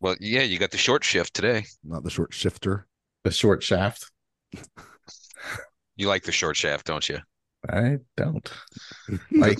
Well, 0.00 0.16
yeah, 0.20 0.42
you 0.42 0.58
got 0.58 0.70
the 0.70 0.78
short 0.78 1.04
shift 1.04 1.34
today. 1.34 1.64
Not 1.82 2.04
the 2.04 2.10
short 2.10 2.34
shifter. 2.34 2.86
The 3.24 3.30
short 3.30 3.62
shaft. 3.62 4.10
You 5.96 6.08
like 6.08 6.24
the 6.24 6.32
short 6.32 6.56
shaft, 6.56 6.86
don't 6.86 7.08
you? 7.08 7.20
I 7.70 7.98
don't 8.16 8.52
like 9.30 9.58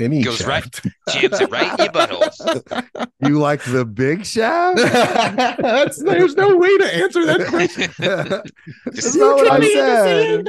any 0.00 0.22
Goes 0.22 0.46
right, 0.46 0.62
shaft. 0.62 0.88
jams 1.10 1.40
it 1.40 1.50
right 1.50 1.78
in 1.78 1.84
your 1.84 1.92
butthole. 1.92 3.08
You 3.20 3.38
like 3.38 3.62
the 3.64 3.84
big 3.84 4.24
shaft? 4.24 4.78
That's, 5.60 6.02
there's 6.02 6.36
no 6.36 6.56
way 6.56 6.78
to 6.78 6.94
answer 6.96 7.26
that 7.26 7.46
question. 7.48 7.90
That's 7.98 9.14
not 9.14 9.36
what 9.36 9.50
I 9.50 9.68
said. 9.68 10.44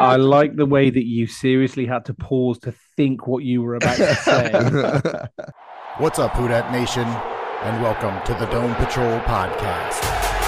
I 0.00 0.16
like 0.16 0.56
the 0.56 0.66
way 0.66 0.90
that 0.90 1.04
you 1.04 1.26
seriously 1.26 1.86
had 1.86 2.06
to 2.06 2.14
pause 2.14 2.58
to 2.60 2.74
think 2.96 3.26
what 3.26 3.44
you 3.44 3.62
were 3.62 3.76
about 3.76 3.96
to 3.96 4.14
say. 4.16 5.44
What's 5.98 6.18
up, 6.18 6.32
Who 6.32 6.48
Dat 6.48 6.72
Nation, 6.72 7.06
and 7.62 7.82
welcome 7.82 8.18
to 8.24 8.32
the 8.32 8.46
Dome 8.46 8.74
Patrol 8.76 9.20
podcast. 9.20 10.39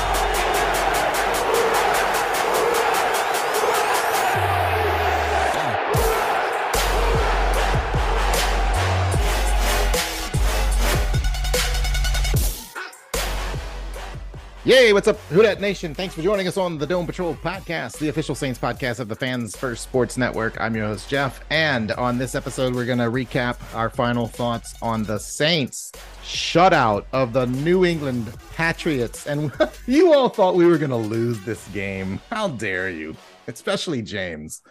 Yay, 14.64 14.92
what's 14.92 15.08
up, 15.08 15.18
Who 15.30 15.42
Dat 15.42 15.60
Nation? 15.60 15.92
Thanks 15.92 16.14
for 16.14 16.22
joining 16.22 16.46
us 16.46 16.56
on 16.56 16.78
the 16.78 16.86
Dome 16.86 17.04
Patrol 17.04 17.34
podcast, 17.34 17.98
the 17.98 18.08
official 18.10 18.36
Saints 18.36 18.60
podcast 18.60 19.00
of 19.00 19.08
the 19.08 19.16
Fans 19.16 19.56
First 19.56 19.82
Sports 19.82 20.16
Network. 20.16 20.60
I'm 20.60 20.76
your 20.76 20.86
host, 20.86 21.08
Jeff, 21.08 21.40
and 21.50 21.90
on 21.92 22.16
this 22.16 22.36
episode, 22.36 22.72
we're 22.72 22.84
going 22.84 22.98
to 22.98 23.06
recap 23.10 23.56
our 23.74 23.90
final 23.90 24.28
thoughts 24.28 24.76
on 24.80 25.02
the 25.02 25.18
Saints 25.18 25.90
shutout 26.22 27.06
of 27.12 27.32
the 27.32 27.46
New 27.46 27.84
England 27.84 28.32
Patriots. 28.54 29.26
And 29.26 29.50
you 29.88 30.14
all 30.14 30.28
thought 30.28 30.54
we 30.54 30.64
were 30.64 30.78
going 30.78 30.90
to 30.90 30.96
lose 30.96 31.40
this 31.40 31.66
game. 31.68 32.20
How 32.30 32.46
dare 32.46 32.88
you? 32.88 33.16
Especially 33.48 34.00
James. 34.00 34.62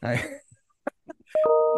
I- 0.00 0.24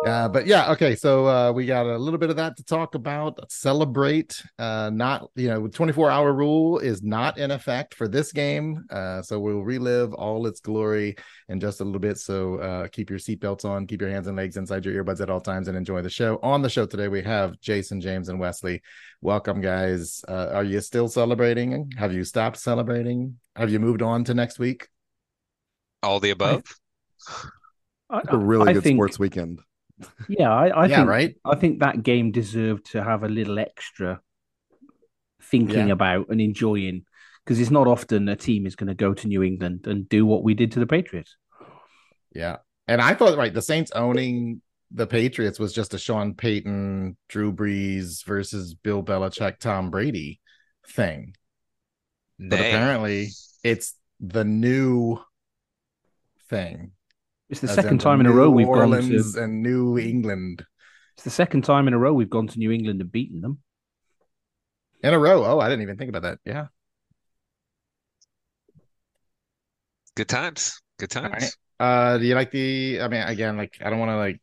uh, 0.06 0.28
but 0.28 0.46
yeah, 0.46 0.72
okay. 0.72 0.96
So 0.96 1.26
uh, 1.28 1.52
we 1.52 1.64
got 1.64 1.86
a 1.86 1.96
little 1.96 2.18
bit 2.18 2.30
of 2.30 2.36
that 2.36 2.56
to 2.56 2.64
talk 2.64 2.94
about. 2.96 3.38
Celebrate. 3.50 4.42
Uh, 4.58 4.90
not 4.92 5.30
you 5.36 5.48
know, 5.48 5.68
24 5.68 6.10
hour 6.10 6.32
rule 6.32 6.78
is 6.78 7.02
not 7.02 7.38
in 7.38 7.52
effect 7.52 7.94
for 7.94 8.08
this 8.08 8.32
game. 8.32 8.84
Uh, 8.90 9.22
so 9.22 9.38
we'll 9.38 9.62
relive 9.62 10.12
all 10.14 10.46
its 10.46 10.58
glory 10.60 11.14
in 11.48 11.60
just 11.60 11.80
a 11.80 11.84
little 11.84 12.00
bit. 12.00 12.18
So 12.18 12.56
uh, 12.56 12.88
keep 12.88 13.10
your 13.10 13.18
seatbelts 13.20 13.64
on, 13.64 13.86
keep 13.86 14.00
your 14.00 14.10
hands 14.10 14.26
and 14.26 14.36
legs 14.36 14.56
inside 14.56 14.84
your 14.84 15.04
earbuds 15.04 15.20
at 15.20 15.30
all 15.30 15.40
times, 15.40 15.68
and 15.68 15.76
enjoy 15.76 16.02
the 16.02 16.10
show. 16.10 16.40
On 16.42 16.62
the 16.62 16.70
show 16.70 16.84
today, 16.84 17.06
we 17.06 17.22
have 17.22 17.60
Jason, 17.60 18.00
James, 18.00 18.28
and 18.28 18.40
Wesley. 18.40 18.82
Welcome, 19.20 19.60
guys. 19.60 20.24
Uh, 20.26 20.50
are 20.52 20.64
you 20.64 20.80
still 20.80 21.06
celebrating? 21.06 21.92
Have 21.96 22.12
you 22.12 22.24
stopped 22.24 22.56
celebrating? 22.56 23.38
Have 23.54 23.70
you 23.70 23.78
moved 23.78 24.02
on 24.02 24.24
to 24.24 24.34
next 24.34 24.58
week? 24.58 24.88
All 26.02 26.18
the 26.18 26.30
above. 26.30 26.64
I, 28.12 28.20
A 28.28 28.36
really 28.36 28.68
I 28.70 28.72
good 28.74 28.82
think- 28.84 28.96
sports 28.98 29.18
weekend. 29.18 29.60
Yeah, 30.28 30.52
I, 30.52 30.68
I 30.68 30.86
yeah, 30.86 30.96
think 30.96 31.08
right. 31.08 31.36
I 31.44 31.54
think 31.54 31.78
that 31.80 32.02
game 32.02 32.32
deserved 32.32 32.90
to 32.92 33.04
have 33.04 33.22
a 33.22 33.28
little 33.28 33.58
extra 33.58 34.20
thinking 35.42 35.88
Yeah. 35.88 35.92
about 35.92 36.28
and 36.28 36.40
enjoying 36.40 37.04
because 37.44 37.60
it's 37.60 37.70
not 37.70 37.86
often 37.86 38.28
a 38.28 38.34
team 38.36 38.66
is 38.66 38.74
going 38.76 38.88
to 38.88 38.94
go 38.94 39.14
to 39.14 39.28
New 39.28 39.42
England 39.42 39.86
and 39.86 40.08
do 40.08 40.26
what 40.26 40.42
we 40.42 40.54
did 40.54 40.72
to 40.72 40.80
the 40.80 40.86
Patriots. 40.86 41.36
Yeah. 42.34 42.56
And 42.88 43.00
I 43.00 43.14
thought, 43.14 43.38
right, 43.38 43.52
the 43.54 43.62
Saints 43.62 43.92
owning 43.92 44.60
the 44.90 45.06
Patriots 45.06 45.58
was 45.60 45.72
just 45.72 45.94
a 45.94 45.98
Sean 45.98 46.34
Payton, 46.34 47.16
Drew 47.28 47.52
Brees 47.52 48.24
versus 48.24 48.74
Bill 48.74 49.02
Belichick, 49.02 49.58
Tom 49.58 49.90
Brady 49.90 50.40
thing. 50.88 51.34
But 52.38 52.58
apparently 52.58 53.28
it's 53.62 53.94
the 54.20 54.44
new 54.44 55.18
thing. 56.48 56.92
It's 57.52 57.60
the 57.60 57.68
as 57.68 57.74
second 57.76 57.98
the 57.98 58.04
time 58.04 58.18
in 58.20 58.26
a 58.26 58.30
New 58.30 58.34
row 58.34 58.50
we've 58.50 58.66
Orleans 58.66 59.34
gone 59.34 59.34
to. 59.34 59.42
and 59.44 59.62
New 59.62 59.98
England 59.98 60.64
It's 61.14 61.22
the 61.24 61.30
second 61.30 61.62
time 61.62 61.86
in 61.86 61.94
a 61.94 61.98
row 61.98 62.12
we've 62.12 62.30
gone 62.30 62.48
to 62.48 62.58
New 62.58 62.72
England 62.72 63.00
and 63.00 63.12
beaten 63.12 63.40
them. 63.42 63.58
in 65.04 65.14
a 65.14 65.18
row. 65.18 65.44
Oh, 65.44 65.60
I 65.60 65.68
didn't 65.68 65.82
even 65.82 65.96
think 65.98 66.08
about 66.08 66.22
that. 66.22 66.38
Yeah. 66.44 66.66
Good 70.16 70.28
times. 70.28 70.80
Good 70.98 71.10
times. 71.10 71.32
right. 71.32 71.52
Uh, 71.80 72.18
do 72.18 72.24
you 72.26 72.34
like 72.34 72.50
the? 72.50 73.00
I 73.00 73.08
mean, 73.08 73.22
again, 73.22 73.56
like 73.56 73.78
I 73.84 73.90
don't 73.90 73.98
want 73.98 74.10
to 74.10 74.16
like, 74.16 74.40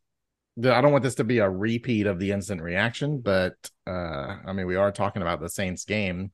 I 0.75 0.81
don't 0.81 0.91
want 0.91 1.03
this 1.03 1.15
to 1.15 1.23
be 1.23 1.39
a 1.39 1.49
repeat 1.49 2.05
of 2.07 2.19
the 2.19 2.31
instant 2.31 2.61
reaction, 2.61 3.21
but 3.21 3.53
uh, 3.87 4.37
I 4.45 4.53
mean, 4.53 4.67
we 4.67 4.75
are 4.75 4.91
talking 4.91 5.21
about 5.21 5.39
the 5.39 5.49
Saints 5.49 5.85
game. 5.85 6.31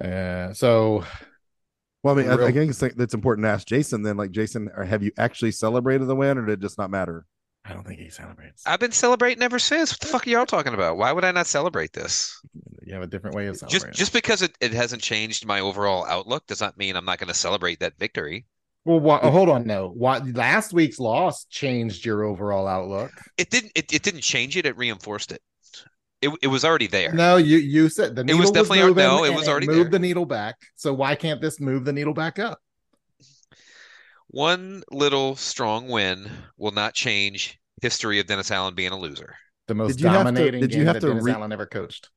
Uh, 0.00 0.52
so 0.52 1.04
Well, 2.04 2.16
I 2.18 2.22
mean, 2.22 2.30
I, 2.30 2.34
I 2.34 2.52
think 2.52 2.70
it's, 2.70 2.82
it's 2.82 3.14
important 3.14 3.46
to 3.46 3.48
ask 3.50 3.66
Jason 3.66 4.02
then, 4.02 4.16
like, 4.16 4.30
Jason, 4.30 4.68
have 4.86 5.02
you 5.02 5.10
actually 5.18 5.50
celebrated 5.52 6.04
the 6.04 6.14
win 6.14 6.38
or 6.38 6.46
did 6.46 6.52
it 6.58 6.60
just 6.60 6.78
not 6.78 6.90
matter? 6.90 7.26
I 7.64 7.72
don't 7.72 7.86
think 7.86 7.98
he 7.98 8.10
celebrates. 8.10 8.62
I've 8.66 8.78
been 8.78 8.92
celebrating 8.92 9.42
ever 9.42 9.58
since. 9.58 9.92
What 9.92 10.00
the 10.00 10.06
fuck 10.06 10.26
are 10.26 10.30
y'all 10.30 10.44
talking 10.44 10.74
about? 10.74 10.98
Why 10.98 11.10
would 11.12 11.24
I 11.24 11.32
not 11.32 11.46
celebrate 11.46 11.94
this? 11.94 12.38
You 12.82 12.92
have 12.92 13.02
a 13.02 13.06
different 13.06 13.34
way 13.34 13.46
of 13.46 13.54
Just 13.66 13.70
celebrating. 13.70 13.96
just 13.96 14.12
because 14.12 14.42
it, 14.42 14.54
it 14.60 14.72
hasn't 14.74 15.00
changed 15.00 15.46
my 15.46 15.60
overall 15.60 16.04
outlook 16.04 16.46
does 16.46 16.60
not 16.60 16.76
mean 16.76 16.94
I'm 16.94 17.06
not 17.06 17.18
going 17.18 17.28
to 17.28 17.34
celebrate 17.34 17.80
that 17.80 17.98
victory. 17.98 18.44
well, 18.84 19.00
wha- 19.00 19.20
oh, 19.22 19.30
hold 19.30 19.48
on. 19.48 19.66
No, 19.66 19.88
what 19.88 20.26
last 20.34 20.74
week's 20.74 20.98
loss 20.98 21.46
changed 21.46 22.04
your 22.04 22.24
overall 22.24 22.66
outlook. 22.68 23.12
It 23.38 23.48
didn't 23.48 23.72
it, 23.74 23.90
it 23.94 24.02
didn't 24.02 24.20
change 24.20 24.58
it, 24.58 24.66
it 24.66 24.76
reinforced 24.76 25.32
it. 25.32 25.40
It 26.24 26.30
it 26.42 26.46
was 26.48 26.64
already 26.64 26.86
there. 26.86 27.12
No, 27.12 27.36
you 27.36 27.58
you 27.58 27.88
said 27.88 28.14
the 28.16 28.22
It 28.22 28.26
needle 28.26 28.40
was 28.40 28.50
definitely- 28.50 28.80
moving 28.82 29.04
no, 29.04 29.24
it 29.24 29.34
was 29.34 29.46
already 29.48 29.66
moved 29.66 29.84
there. 29.86 29.90
the 29.90 29.98
needle 29.98 30.26
back. 30.26 30.56
So 30.76 30.92
why 30.94 31.14
can't 31.14 31.40
this 31.40 31.60
move 31.60 31.84
the 31.84 31.92
needle 31.92 32.14
back 32.14 32.38
up? 32.38 32.58
One 34.28 34.82
little 34.90 35.36
strong 35.36 35.88
win 35.88 36.30
will 36.56 36.72
not 36.72 36.94
change 36.94 37.58
history 37.82 38.18
of 38.18 38.26
Dennis 38.26 38.50
Allen 38.50 38.74
being 38.74 38.90
a 38.92 38.98
loser. 38.98 39.36
The 39.68 39.74
most 39.74 39.92
Did 39.96 40.00
you 40.02 40.08
have 40.08 40.18
to- 40.20 40.24
dominating 40.24 40.60
did 40.60 40.72
you 40.72 40.78
game 40.78 40.86
have 40.86 40.94
that 40.94 41.00
to 41.02 41.06
Dennis 41.08 41.24
re- 41.24 41.32
Allen 41.32 41.52
ever 41.52 41.66
coached. 41.66 42.10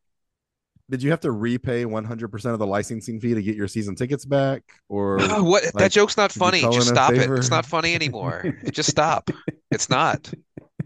Did 0.89 1.03
you 1.03 1.11
have 1.11 1.19
to 1.21 1.31
repay 1.31 1.83
100% 1.85 2.53
of 2.53 2.59
the 2.59 2.65
licensing 2.67 3.19
fee 3.19 3.33
to 3.33 3.41
get 3.43 3.55
your 3.57 3.67
season 3.67 3.95
tickets 3.95 4.23
back? 4.23 4.63
Or 4.87 5.17
Oh, 5.21 5.43
what 5.51 5.63
that 5.73 5.91
joke's 5.91 6.15
not 6.15 6.31
funny. 6.31 6.61
Just 6.61 6.87
stop 6.87 7.11
it. 7.13 7.29
It's 7.29 7.49
not 7.49 7.65
funny 7.65 7.93
anymore. 7.93 8.55
Just 8.71 8.89
stop. 8.89 9.29
It's 9.69 9.89
not. 9.89 10.31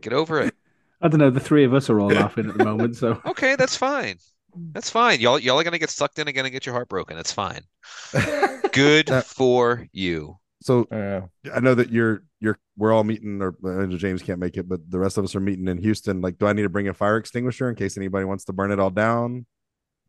Get 0.01 0.13
over 0.13 0.41
it. 0.41 0.56
I 1.01 1.07
don't 1.07 1.19
know. 1.19 1.30
The 1.30 1.39
three 1.39 1.63
of 1.63 1.74
us 1.74 1.89
are 1.89 2.00
all 2.00 2.09
laughing 2.13 2.50
at 2.50 2.57
the 2.57 2.63
moment, 2.63 2.95
so 2.95 3.21
Okay, 3.25 3.56
that's 3.56 3.75
fine. 3.75 4.18
That's 4.74 4.89
fine. 4.89 5.19
Y'all 5.19 5.39
y'all 5.39 5.59
are 5.59 5.63
gonna 5.63 5.80
get 5.80 5.89
sucked 5.89 6.19
in 6.19 6.27
again 6.27 6.45
and 6.45 6.51
get 6.51 6.65
your 6.65 6.74
heart 6.74 6.89
broken. 6.89 7.18
It's 7.18 7.31
fine. 7.31 7.62
Good 8.74 9.09
Uh, 9.09 9.21
for 9.21 9.88
you. 9.92 10.38
so 10.62 10.83
Uh, 10.92 11.21
I 11.53 11.59
know 11.59 11.74
that 11.75 11.89
you're 11.92 12.24
you're 12.39 12.57
we're 12.77 12.94
all 12.94 13.03
meeting 13.03 13.42
or 13.42 13.56
I 13.65 13.86
James 13.95 14.21
can't 14.21 14.39
make 14.39 14.57
it, 14.57 14.68
but 14.68 14.89
the 14.89 15.00
rest 15.00 15.18
of 15.18 15.24
us 15.24 15.36
are 15.36 15.39
meeting 15.39 15.68
in 15.68 15.77
Houston. 15.77 16.21
Like, 16.21 16.38
do 16.38 16.48
I 16.48 16.53
need 16.53 16.63
to 16.63 16.69
bring 16.69 16.88
a 16.88 16.94
fire 16.94 17.18
extinguisher 17.18 17.69
in 17.69 17.75
case 17.75 17.97
anybody 17.97 18.25
wants 18.25 18.45
to 18.45 18.54
burn 18.54 18.71
it 18.71 18.80
all 18.80 18.89
down? 18.89 19.45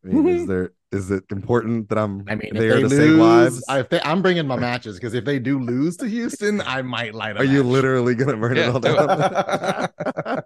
I 0.03 0.07
mean, 0.09 0.27
is 0.27 0.45
there 0.45 0.71
is 0.91 1.11
it 1.11 1.23
important 1.31 1.89
that 1.89 1.97
I'm 1.97 2.25
I 2.27 2.35
mean, 2.35 2.51
if 2.51 2.57
there 2.57 2.75
they 2.75 2.81
to 2.81 2.87
lose, 2.87 2.97
save 2.97 3.15
lives? 3.15 3.63
I, 3.67 3.79
if 3.79 3.89
they, 3.89 4.01
I'm 4.01 4.21
bringing 4.21 4.45
my 4.47 4.55
matches 4.69 4.95
because 4.95 5.13
if 5.13 5.23
they 5.25 5.39
do 5.39 5.59
lose 5.59 5.97
to 5.97 6.07
Houston, 6.07 6.61
I 6.61 6.81
might 6.81 7.15
light 7.15 7.35
up. 7.37 7.41
Are 7.41 7.45
you 7.45 7.63
literally 7.63 8.15
gonna 8.15 8.37
burn 8.37 8.57
Yeah, 8.57 8.69
it 8.69 8.73
all 8.73 8.79
down? 8.79 10.43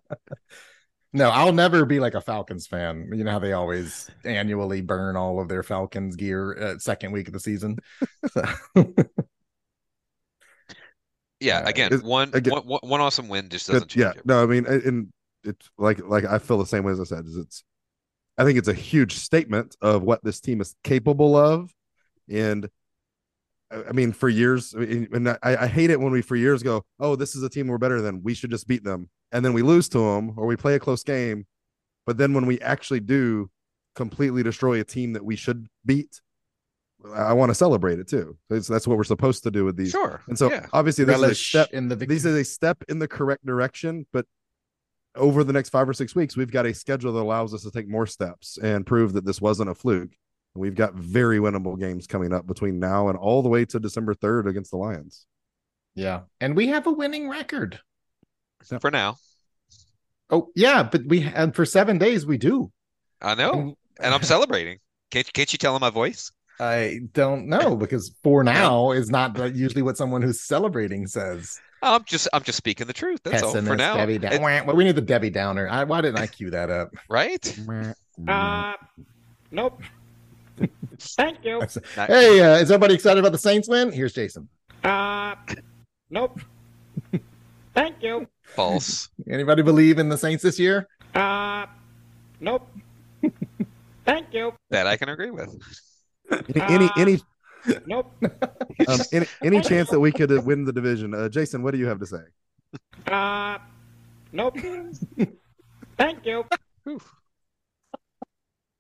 No, 1.17 1.29
I'll 1.29 1.51
never 1.53 1.83
be 1.85 1.99
like 1.99 2.13
a 2.13 2.21
Falcons 2.21 2.67
fan. 2.67 3.09
You 3.13 3.23
know 3.23 3.31
how 3.31 3.39
they 3.39 3.53
always 3.53 4.09
annually 4.23 4.81
burn 4.81 5.15
all 5.15 5.39
of 5.41 5.47
their 5.49 5.63
Falcons 5.63 6.15
gear 6.15 6.53
at 6.55 6.81
second 6.81 7.11
week 7.11 7.27
of 7.27 7.33
the 7.33 7.39
season. 7.39 7.77
So- 8.31 8.43
Yeah, 11.39 11.59
Uh, 11.59 11.69
again, 11.69 11.99
one, 12.01 12.31
again- 12.33 12.53
one, 12.65 12.79
one- 12.81 13.01
awesome 13.01 13.27
win 13.29 13.49
just 13.49 13.67
doesn't 13.67 13.89
change 13.89 14.03
yeah, 14.03 14.11
it. 14.19 14.25
no, 14.25 14.41
I 14.41 14.45
mean, 14.47 14.65
and- 14.65 15.09
it's 15.43 15.69
like 15.77 15.99
like 16.05 16.25
I 16.25 16.39
feel 16.39 16.57
the 16.57 16.65
same 16.65 16.83
way 16.83 16.91
as 16.91 16.99
I 16.99 17.03
said. 17.05 17.25
Is 17.25 17.37
it's, 17.37 17.63
I 18.37 18.43
think 18.43 18.57
it's 18.57 18.67
a 18.67 18.73
huge 18.73 19.13
statement 19.13 19.77
of 19.81 20.01
what 20.03 20.21
this 20.23 20.41
team 20.41 20.59
is 20.61 20.75
capable 20.83 21.35
of, 21.37 21.71
and 22.27 22.67
I 23.71 23.83
I 23.89 23.91
mean, 23.91 24.11
for 24.13 24.27
years, 24.27 24.73
and 24.73 25.29
I, 25.29 25.37
I 25.43 25.67
hate 25.67 25.89
it 25.91 25.99
when 26.01 26.11
we 26.11 26.21
for 26.23 26.35
years 26.35 26.63
go, 26.63 26.83
oh, 26.99 27.15
this 27.15 27.35
is 27.35 27.43
a 27.43 27.49
team 27.49 27.67
we're 27.67 27.77
better 27.77 28.01
than, 28.01 28.23
we 28.23 28.33
should 28.33 28.49
just 28.51 28.67
beat 28.67 28.83
them, 28.83 29.09
and 29.31 29.43
then 29.43 29.53
we 29.53 29.61
lose 29.61 29.89
to 29.89 29.99
them 29.99 30.33
or 30.37 30.45
we 30.45 30.55
play 30.55 30.75
a 30.75 30.79
close 30.79 31.03
game, 31.03 31.45
but 32.05 32.17
then 32.17 32.33
when 32.33 32.45
we 32.45 32.59
actually 32.61 32.99
do 32.99 33.49
completely 33.95 34.43
destroy 34.43 34.79
a 34.79 34.83
team 34.83 35.13
that 35.13 35.25
we 35.25 35.35
should 35.35 35.67
beat, 35.85 36.21
I 37.13 37.33
want 37.33 37.49
to 37.49 37.55
celebrate 37.55 37.99
it 37.99 38.07
too. 38.07 38.37
It's, 38.49 38.67
that's 38.67 38.87
what 38.87 38.97
we're 38.97 39.03
supposed 39.03 39.43
to 39.43 39.51
do 39.51 39.65
with 39.65 39.77
these. 39.77 39.91
Sure. 39.91 40.21
And 40.27 40.37
so 40.37 40.49
yeah. 40.49 40.65
obviously 40.73 41.05
this 41.05 41.17
is 41.17 41.23
a 41.23 41.35
step 41.35 41.69
in 41.73 41.87
the 41.89 41.95
victory. 41.95 42.15
this 42.15 42.25
is 42.25 42.35
a 42.35 42.43
step 42.43 42.83
in 42.87 42.99
the 42.99 43.07
correct 43.07 43.45
direction, 43.45 44.07
but 44.11 44.25
over 45.15 45.43
the 45.43 45.53
next 45.53 45.69
five 45.69 45.87
or 45.87 45.93
six 45.93 46.15
weeks, 46.15 46.37
we've 46.37 46.51
got 46.51 46.65
a 46.65 46.73
schedule 46.73 47.13
that 47.13 47.19
allows 47.19 47.53
us 47.53 47.63
to 47.63 47.71
take 47.71 47.87
more 47.87 48.07
steps 48.07 48.57
and 48.61 48.85
prove 48.85 49.13
that 49.13 49.25
this 49.25 49.41
wasn't 49.41 49.69
a 49.69 49.75
fluke. 49.75 50.11
We've 50.55 50.75
got 50.75 50.95
very 50.95 51.39
winnable 51.39 51.79
games 51.79 52.07
coming 52.07 52.33
up 52.33 52.47
between 52.47 52.79
now 52.79 53.09
and 53.09 53.17
all 53.17 53.43
the 53.43 53.49
way 53.49 53.65
to 53.65 53.79
December 53.79 54.15
3rd 54.15 54.47
against 54.49 54.71
the 54.71 54.77
Lions. 54.77 55.25
yeah, 55.95 56.21
and 56.41 56.55
we 56.55 56.67
have 56.67 56.87
a 56.87 56.91
winning 56.91 57.29
record. 57.29 57.79
For 58.81 58.91
now. 58.91 59.17
Oh 60.29 60.49
yeah, 60.55 60.83
but 60.83 61.05
we 61.05 61.23
and 61.23 61.55
for 61.55 61.65
seven 61.65 61.97
days 61.97 62.25
we 62.25 62.37
do. 62.37 62.71
I 63.21 63.35
know. 63.35 63.51
And 63.53 63.75
And 63.99 64.13
I'm 64.13 64.23
celebrating. 64.23 64.79
Can't, 65.09 65.31
can't 65.33 65.51
you 65.53 65.57
tell 65.57 65.75
in 65.75 65.81
my 65.81 65.89
voice? 65.89 66.31
I 66.59 66.99
don't 67.13 67.47
know 67.47 67.75
because 67.75 68.13
for 68.23 68.43
now 68.55 68.91
is 68.91 69.09
not 69.09 69.55
usually 69.55 69.83
what 69.83 69.95
someone 69.95 70.21
who's 70.21 70.41
celebrating 70.41 71.07
says. 71.07 71.59
I'm 71.81 72.03
just 72.05 72.27
I'm 72.33 72.43
just 72.43 72.57
speaking 72.57 72.87
the 72.87 72.93
truth. 72.93 73.21
That's 73.23 73.43
all 73.43 73.53
for 73.53 73.75
now. 73.75 73.95
Debbie 73.95 74.17
Down- 74.17 74.33
It- 74.33 74.65
well, 74.65 74.75
we 74.75 74.83
need 74.83 74.95
the 74.95 75.01
Debbie 75.01 75.29
Downer. 75.29 75.69
I, 75.69 75.83
why 75.83 76.01
didn't 76.01 76.19
I 76.19 76.27
cue 76.27 76.49
that 76.49 76.69
up? 76.69 76.89
right? 77.09 77.59
Uh, 78.27 78.73
nope. 79.51 79.81
Thank 80.99 81.45
you. 81.45 81.61
Hey, 81.95 82.41
uh, 82.41 82.55
is 82.57 82.71
everybody 82.71 82.95
excited 82.95 83.19
about 83.19 83.31
the 83.31 83.37
Saints 83.37 83.69
win? 83.69 83.91
Here's 83.91 84.13
Jason. 84.13 84.49
Uh, 84.83 85.35
nope. 86.09 86.41
Thank 87.75 88.01
you. 88.01 88.27
False. 88.57 89.09
Anybody 89.29 89.61
believe 89.61 89.99
in 89.99 90.09
the 90.09 90.17
Saints 90.17 90.41
this 90.41 90.57
year? 90.57 90.87
Uh, 91.13 91.67
nope. 92.39 92.67
Thank 94.05 94.33
you. 94.33 94.51
That 94.71 94.87
I 94.87 94.97
can 94.97 95.09
agree 95.09 95.29
with. 95.29 95.55
Any 96.55 96.65
any 96.73 96.89
any, 96.97 97.19
Nope. 97.85 98.11
um, 98.87 98.99
any 99.13 99.27
any 99.43 99.61
chance 99.61 99.89
that 99.91 99.99
we 99.99 100.11
could 100.11 100.31
uh, 100.31 100.41
win 100.41 100.65
the 100.65 100.73
division? 100.73 101.13
Uh, 101.13 101.29
Jason, 101.29 101.61
what 101.61 101.71
do 101.71 101.77
you 101.77 101.85
have 101.85 101.99
to 101.99 102.07
say? 102.07 102.23
Uh, 103.05 103.59
nope. 104.31 104.57
Thank 105.97 106.25
you. 106.25 106.43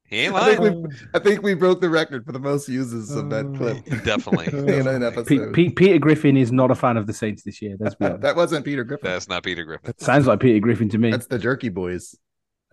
He 0.09 0.21
ain't 0.21 0.35
I 0.35 0.55
think, 0.55 0.87
we, 0.87 0.95
I 1.13 1.19
think 1.19 1.41
we 1.41 1.53
broke 1.53 1.81
the 1.81 1.89
record 1.89 2.25
for 2.25 2.31
the 2.31 2.39
most 2.39 2.69
uses 2.69 3.11
of 3.13 3.29
that 3.29 3.53
clip 3.57 3.83
Definitely. 4.05 4.47
in 4.77 4.87
an 4.87 5.01
Pe- 5.01 5.05
episode. 5.07 5.53
Pe- 5.53 5.69
Peter 5.69 5.99
Griffin 5.99 6.37
is 6.37 6.51
not 6.51 6.71
a 6.71 6.75
fan 6.75 6.95
of 6.95 7.07
the 7.07 7.13
Saints 7.13 7.43
this 7.43 7.61
year. 7.61 7.75
That's 7.77 7.95
weird. 7.99 8.21
that 8.21 8.35
wasn't 8.37 8.63
Peter 8.63 8.85
Griffin. 8.85 9.09
That's 9.11 9.27
not 9.27 9.43
Peter 9.43 9.65
Griffin. 9.65 9.93
Sounds 9.97 10.25
like 10.25 10.39
Peter 10.39 10.59
Griffin 10.59 10.87
to 10.89 10.97
me. 10.97 11.11
That's 11.11 11.27
the 11.27 11.37
Jerky 11.37 11.67
Boys. 11.69 12.15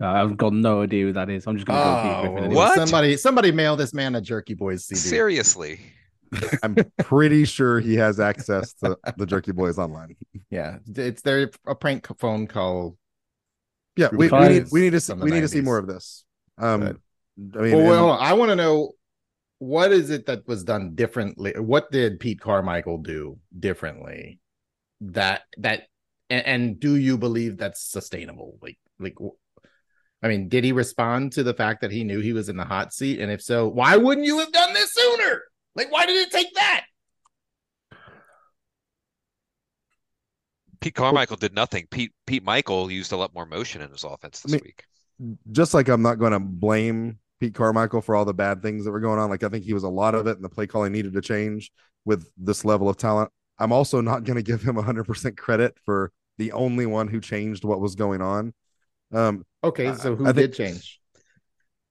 Uh, 0.01 0.07
I've 0.07 0.37
got 0.37 0.53
no 0.53 0.81
idea 0.83 1.05
who 1.05 1.13
that 1.13 1.29
is. 1.29 1.45
I'm 1.45 1.55
just 1.57 1.67
going 1.67 1.77
to 1.77 1.83
go 1.83 1.93
with 1.93 2.03
Peter 2.03 2.21
Griffin. 2.21 2.43
anyway. 2.45 2.55
What? 2.55 2.75
Somebody, 2.75 3.17
somebody 3.17 3.51
mail 3.51 3.75
this 3.75 3.93
man 3.93 4.15
a 4.15 4.21
Jerky 4.21 4.53
Boys 4.53 4.85
CD. 4.85 4.99
Seriously. 4.99 5.79
I'm 6.63 6.75
pretty 6.99 7.45
sure 7.45 7.79
he 7.79 7.95
has 7.95 8.19
access 8.19 8.73
to 8.75 8.97
the 9.17 9.25
Jerky 9.25 9.51
Boys 9.51 9.77
online. 9.77 10.15
Yeah, 10.49 10.77
it's 10.95 11.21
their 11.21 11.51
a 11.67 11.75
prank 11.75 12.07
phone 12.17 12.47
call. 12.47 12.97
Yeah, 13.95 14.09
we, 14.11 14.27
we 14.29 14.47
need 14.49 14.65
we 14.71 14.81
need 14.81 14.89
to 14.91 14.99
see, 14.99 15.13
we 15.13 15.31
need 15.31 15.41
to 15.41 15.47
see 15.47 15.61
more 15.61 15.77
of 15.77 15.87
this. 15.87 16.25
Um, 16.57 16.81
But- 16.81 16.97
I 17.37 17.57
mean, 17.59 17.73
well, 17.75 17.79
and- 17.79 17.99
hold 17.99 18.11
on. 18.11 18.19
I 18.21 18.33
want 18.33 18.49
to 18.49 18.55
know 18.55 18.91
what 19.59 19.91
is 19.91 20.09
it 20.09 20.25
that 20.27 20.47
was 20.47 20.63
done 20.63 20.95
differently. 20.95 21.53
What 21.57 21.91
did 21.91 22.19
Pete 22.19 22.39
Carmichael 22.39 22.97
do 22.99 23.39
differently? 23.57 24.39
That 25.01 25.41
that 25.57 25.83
and, 26.29 26.45
and 26.45 26.79
do 26.79 26.95
you 26.95 27.17
believe 27.17 27.57
that's 27.57 27.81
sustainable? 27.81 28.57
Like 28.61 28.77
like. 28.99 29.15
I 30.23 30.27
mean, 30.27 30.49
did 30.49 30.63
he 30.63 30.71
respond 30.71 31.33
to 31.33 31.43
the 31.43 31.53
fact 31.53 31.81
that 31.81 31.91
he 31.91 32.03
knew 32.03 32.19
he 32.19 32.33
was 32.33 32.49
in 32.49 32.57
the 32.57 32.65
hot 32.65 32.93
seat? 32.93 33.19
And 33.19 33.31
if 33.31 33.43
so, 33.43 33.67
why 33.67 33.95
wouldn't 33.95 34.25
you 34.25 34.39
have 34.39 34.51
done 34.51 34.73
this 34.73 34.91
sooner? 34.93 35.43
Like, 35.75 35.91
why 35.91 36.07
did 36.07 36.15
it 36.15 36.31
take 36.31 36.51
that? 36.55 36.85
Pete 40.79 40.95
Carmichael 40.95 41.35
did 41.37 41.53
nothing. 41.53 41.87
Pete 41.91 42.13
Pete 42.25 42.43
Michael 42.43 42.91
used 42.91 43.11
a 43.11 43.17
lot 43.17 43.33
more 43.33 43.45
motion 43.45 43.81
in 43.81 43.91
his 43.91 44.03
offense 44.03 44.39
this 44.41 44.53
I 44.53 44.55
mean- 44.55 44.61
week. 44.65 44.85
just 45.51 45.73
like 45.73 45.87
I'm 45.89 46.01
not 46.01 46.19
going 46.19 46.31
to 46.33 46.39
blame 46.39 47.19
Pete 47.39 47.53
Carmichael 47.53 48.01
for 48.01 48.15
all 48.15 48.25
the 48.25 48.33
bad 48.33 48.61
things 48.61 48.85
that 48.85 48.91
were 48.91 48.99
going 48.99 49.19
on. 49.19 49.29
Like 49.29 49.43
I 49.43 49.49
think 49.49 49.65
he 49.65 49.73
was 49.73 49.83
a 49.83 49.89
lot 49.89 50.15
of 50.15 50.27
it, 50.27 50.35
and 50.37 50.43
the 50.45 50.49
play 50.49 50.67
calling 50.67 50.91
needed 50.91 51.13
to 51.13 51.21
change 51.21 51.71
with 52.05 52.29
this 52.37 52.63
level 52.65 52.87
of 52.89 52.97
talent. 52.97 53.31
I'm 53.57 53.71
also 53.71 54.01
not 54.01 54.23
going 54.23 54.35
to 54.35 54.43
give 54.43 54.61
him 54.61 54.75
100% 54.75 55.37
credit 55.37 55.77
for 55.85 56.11
the 56.37 56.51
only 56.51 56.85
one 56.85 57.07
who 57.07 57.19
changed 57.21 57.63
what 57.63 57.79
was 57.79 57.95
going 57.95 58.21
on. 58.21 58.53
Um, 59.13 59.45
Okay, 59.63 59.93
so 59.95 60.15
who 60.15 60.27
I 60.27 60.31
did 60.31 60.55
think- 60.55 60.73
change? 60.73 60.99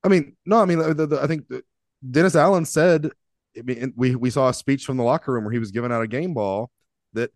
I 0.04 0.08
mean, 0.08 0.36
no, 0.44 0.60
I 0.60 0.66
mean, 0.66 0.78
the, 0.78 1.06
the, 1.06 1.20
I 1.22 1.26
think 1.26 1.46
Dennis 2.08 2.36
Allen 2.36 2.66
said. 2.66 3.10
I 3.56 3.62
mean, 3.62 3.94
we 3.96 4.14
we 4.16 4.30
saw 4.30 4.48
a 4.48 4.54
speech 4.54 4.84
from 4.84 4.96
the 4.98 5.02
locker 5.04 5.32
room 5.32 5.44
where 5.44 5.52
he 5.52 5.58
was 5.58 5.70
giving 5.70 5.90
out 5.92 6.02
a 6.02 6.06
game 6.08 6.34
ball 6.34 6.70
that 7.14 7.30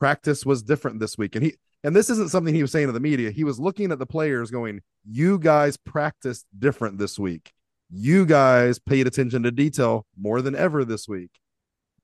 practice 0.00 0.44
was 0.44 0.62
different 0.62 0.98
this 1.00 1.16
week, 1.16 1.36
and 1.36 1.44
he 1.44 1.54
and 1.84 1.94
this 1.94 2.10
isn't 2.10 2.30
something 2.30 2.54
he 2.54 2.62
was 2.62 2.72
saying 2.72 2.86
to 2.88 2.92
the 2.92 2.98
media. 3.00 3.30
He 3.30 3.44
was 3.44 3.60
looking 3.60 3.92
at 3.92 3.98
the 4.00 4.06
players, 4.06 4.50
going, 4.50 4.80
"You 5.08 5.38
guys 5.38 5.76
practiced 5.76 6.46
different 6.58 6.98
this 6.98 7.18
week. 7.18 7.52
You 7.90 8.26
guys 8.26 8.78
paid 8.80 9.06
attention 9.06 9.44
to 9.44 9.52
detail 9.52 10.06
more 10.18 10.42
than 10.42 10.56
ever 10.56 10.84
this 10.84 11.06
week. 11.06 11.30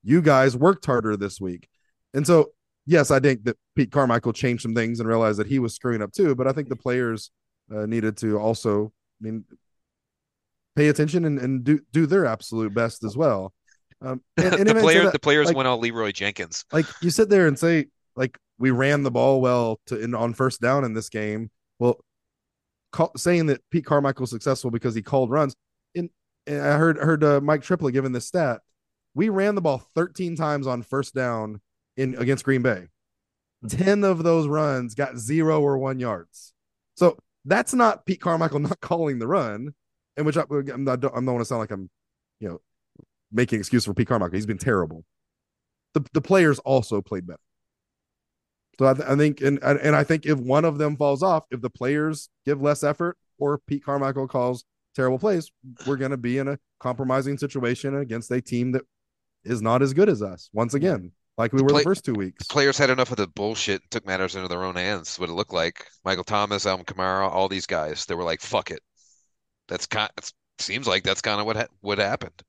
You 0.04 0.22
guys 0.22 0.56
worked 0.56 0.86
harder 0.86 1.16
this 1.16 1.40
week." 1.40 1.66
And 2.14 2.26
so, 2.26 2.50
yes, 2.86 3.10
I 3.10 3.18
think 3.20 3.44
that 3.44 3.56
Pete 3.74 3.90
Carmichael 3.90 4.32
changed 4.32 4.62
some 4.62 4.74
things 4.74 5.00
and 5.00 5.08
realized 5.08 5.38
that 5.38 5.46
he 5.48 5.58
was 5.58 5.74
screwing 5.74 6.02
up 6.02 6.12
too. 6.12 6.34
But 6.34 6.46
I 6.46 6.52
think 6.52 6.68
the 6.68 6.76
players 6.76 7.30
uh, 7.74 7.86
needed 7.86 8.16
to 8.18 8.38
also, 8.38 8.92
I 9.20 9.24
mean, 9.24 9.44
pay 10.76 10.88
attention 10.88 11.24
and, 11.24 11.38
and 11.38 11.64
do 11.64 11.80
do 11.92 12.06
their 12.06 12.26
absolute 12.26 12.74
best 12.74 13.04
as 13.04 13.16
well. 13.16 13.52
Um, 14.02 14.22
and, 14.36 14.54
and 14.54 14.68
the 14.68 14.74
player 14.74 15.04
that- 15.04 15.12
the 15.12 15.18
players 15.18 15.46
like- 15.48 15.56
went 15.56 15.68
on 15.68 15.80
Leeroy 15.80 16.12
Jenkins. 16.12 16.64
like 16.72 16.86
you 17.02 17.10
sit 17.10 17.28
there 17.28 17.46
and 17.46 17.58
say 17.58 17.86
like 18.16 18.36
we 18.60 18.70
ran 18.70 19.02
the 19.02 19.10
ball 19.10 19.40
well 19.40 19.80
to 19.86 19.98
in 19.98 20.14
on 20.14 20.34
first 20.34 20.60
down 20.60 20.84
in 20.84 20.92
this 20.92 21.08
game. 21.08 21.50
Well, 21.78 21.98
call, 22.92 23.10
saying 23.16 23.46
that 23.46 23.62
Pete 23.70 23.86
Carmichael's 23.86 24.30
successful 24.30 24.70
because 24.70 24.94
he 24.94 25.02
called 25.02 25.30
runs. 25.30 25.56
In 25.94 26.10
and 26.46 26.60
I 26.60 26.76
heard 26.76 26.98
heard 26.98 27.24
uh, 27.24 27.40
Mike 27.40 27.62
Triplett 27.62 27.94
giving 27.94 28.12
this 28.12 28.26
stat. 28.26 28.60
We 29.14 29.30
ran 29.30 29.54
the 29.56 29.62
ball 29.62 29.78
13 29.94 30.36
times 30.36 30.66
on 30.66 30.82
first 30.82 31.14
down 31.14 31.60
in 31.96 32.14
against 32.16 32.44
Green 32.44 32.62
Bay. 32.62 32.88
10 33.68 34.04
of 34.04 34.22
those 34.22 34.46
runs 34.46 34.94
got 34.94 35.16
zero 35.16 35.60
or 35.60 35.78
one 35.78 35.98
yards. 35.98 36.52
So 36.94 37.16
that's 37.44 37.74
not 37.74 38.04
Pete 38.04 38.20
Carmichael 38.20 38.58
not 38.60 38.80
calling 38.80 39.18
the 39.18 39.26
run, 39.26 39.74
in 40.16 40.24
which 40.24 40.36
I, 40.36 40.42
I'm 40.50 40.84
not, 40.84 40.92
I 40.92 40.96
don't 40.96 41.26
want 41.26 41.40
to 41.40 41.44
sound 41.44 41.60
like 41.60 41.70
I'm, 41.70 41.88
you 42.40 42.48
know, 42.48 42.60
making 43.32 43.58
excuse 43.58 43.86
for 43.86 43.94
Pete 43.94 44.08
Carmichael. 44.08 44.36
He's 44.36 44.46
been 44.46 44.58
terrible. 44.58 45.04
The 45.94 46.04
the 46.12 46.20
players 46.20 46.58
also 46.60 47.00
played 47.00 47.26
better. 47.26 47.40
So 48.80 48.86
I, 48.86 48.94
th- 48.94 49.06
I 49.06 49.14
think, 49.14 49.42
and 49.42 49.58
and 49.62 49.78
and 49.78 49.94
I 49.94 50.04
think 50.04 50.24
if 50.24 50.38
one 50.38 50.64
of 50.64 50.78
them 50.78 50.96
falls 50.96 51.22
off, 51.22 51.44
if 51.50 51.60
the 51.60 51.68
players 51.68 52.30
give 52.46 52.62
less 52.62 52.82
effort 52.82 53.18
or 53.38 53.58
Pete 53.66 53.84
Carmichael 53.84 54.26
calls 54.26 54.64
terrible 54.96 55.18
plays, 55.18 55.50
we're 55.86 55.98
going 55.98 56.12
to 56.12 56.16
be 56.16 56.38
in 56.38 56.48
a 56.48 56.58
compromising 56.78 57.36
situation 57.36 57.94
against 57.96 58.30
a 58.30 58.40
team 58.40 58.72
that 58.72 58.80
is 59.44 59.60
not 59.60 59.82
as 59.82 59.92
good 59.92 60.08
as 60.08 60.22
us. 60.22 60.48
Once 60.54 60.72
again, 60.72 61.12
like 61.36 61.52
we 61.52 61.58
The 61.58 61.64
were 61.64 61.68
play- 61.72 61.80
the 61.82 61.84
first 61.84 62.06
two 62.06 62.14
weeks. 62.14 62.46
Players 62.46 62.78
had 62.78 62.88
enough 62.88 63.10
of 63.10 63.18
the 63.18 63.26
bullshit, 63.26 63.82
and 63.82 63.90
took 63.90 64.06
matters 64.06 64.34
into 64.34 64.48
their 64.48 64.64
own 64.64 64.76
hands. 64.76 65.18
What 65.18 65.28
it 65.28 65.34
looked 65.34 65.52
like. 65.52 65.86
Michael 66.06 66.24
Thomas, 66.24 66.64
Alvin 66.64 66.86
Kamara, 66.86 67.30
all 67.30 67.48
these 67.50 67.66
guys, 67.66 68.06
they 68.06 68.14
were 68.14 68.24
like, 68.24 68.40
"Fuck 68.40 68.70
it." 68.70 68.80
That's 69.68 69.84
kind. 69.84 70.08
It 70.16 70.32
seems 70.58 70.86
like 70.86 71.02
that's 71.02 71.20
kind 71.20 71.38
of 71.38 71.44
what 71.44 71.56
ha 71.56 71.66
what 71.82 71.98
happened. 71.98 72.40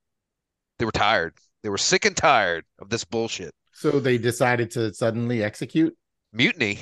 They 0.79 0.85
were 0.85 0.93
tired. 0.93 1.33
They 1.61 1.67
were 1.69 1.77
sick 1.77 2.05
and 2.05 2.15
tired 2.15 2.63
of 2.79 2.87
this 2.87 3.03
bullshit. 3.03 3.53
So 3.73 3.99
they 3.99 4.17
decided 4.17 4.71
to 4.71 4.93
suddenly 4.93 5.43
execute. 5.43 5.93
Mutiny. 6.33 6.79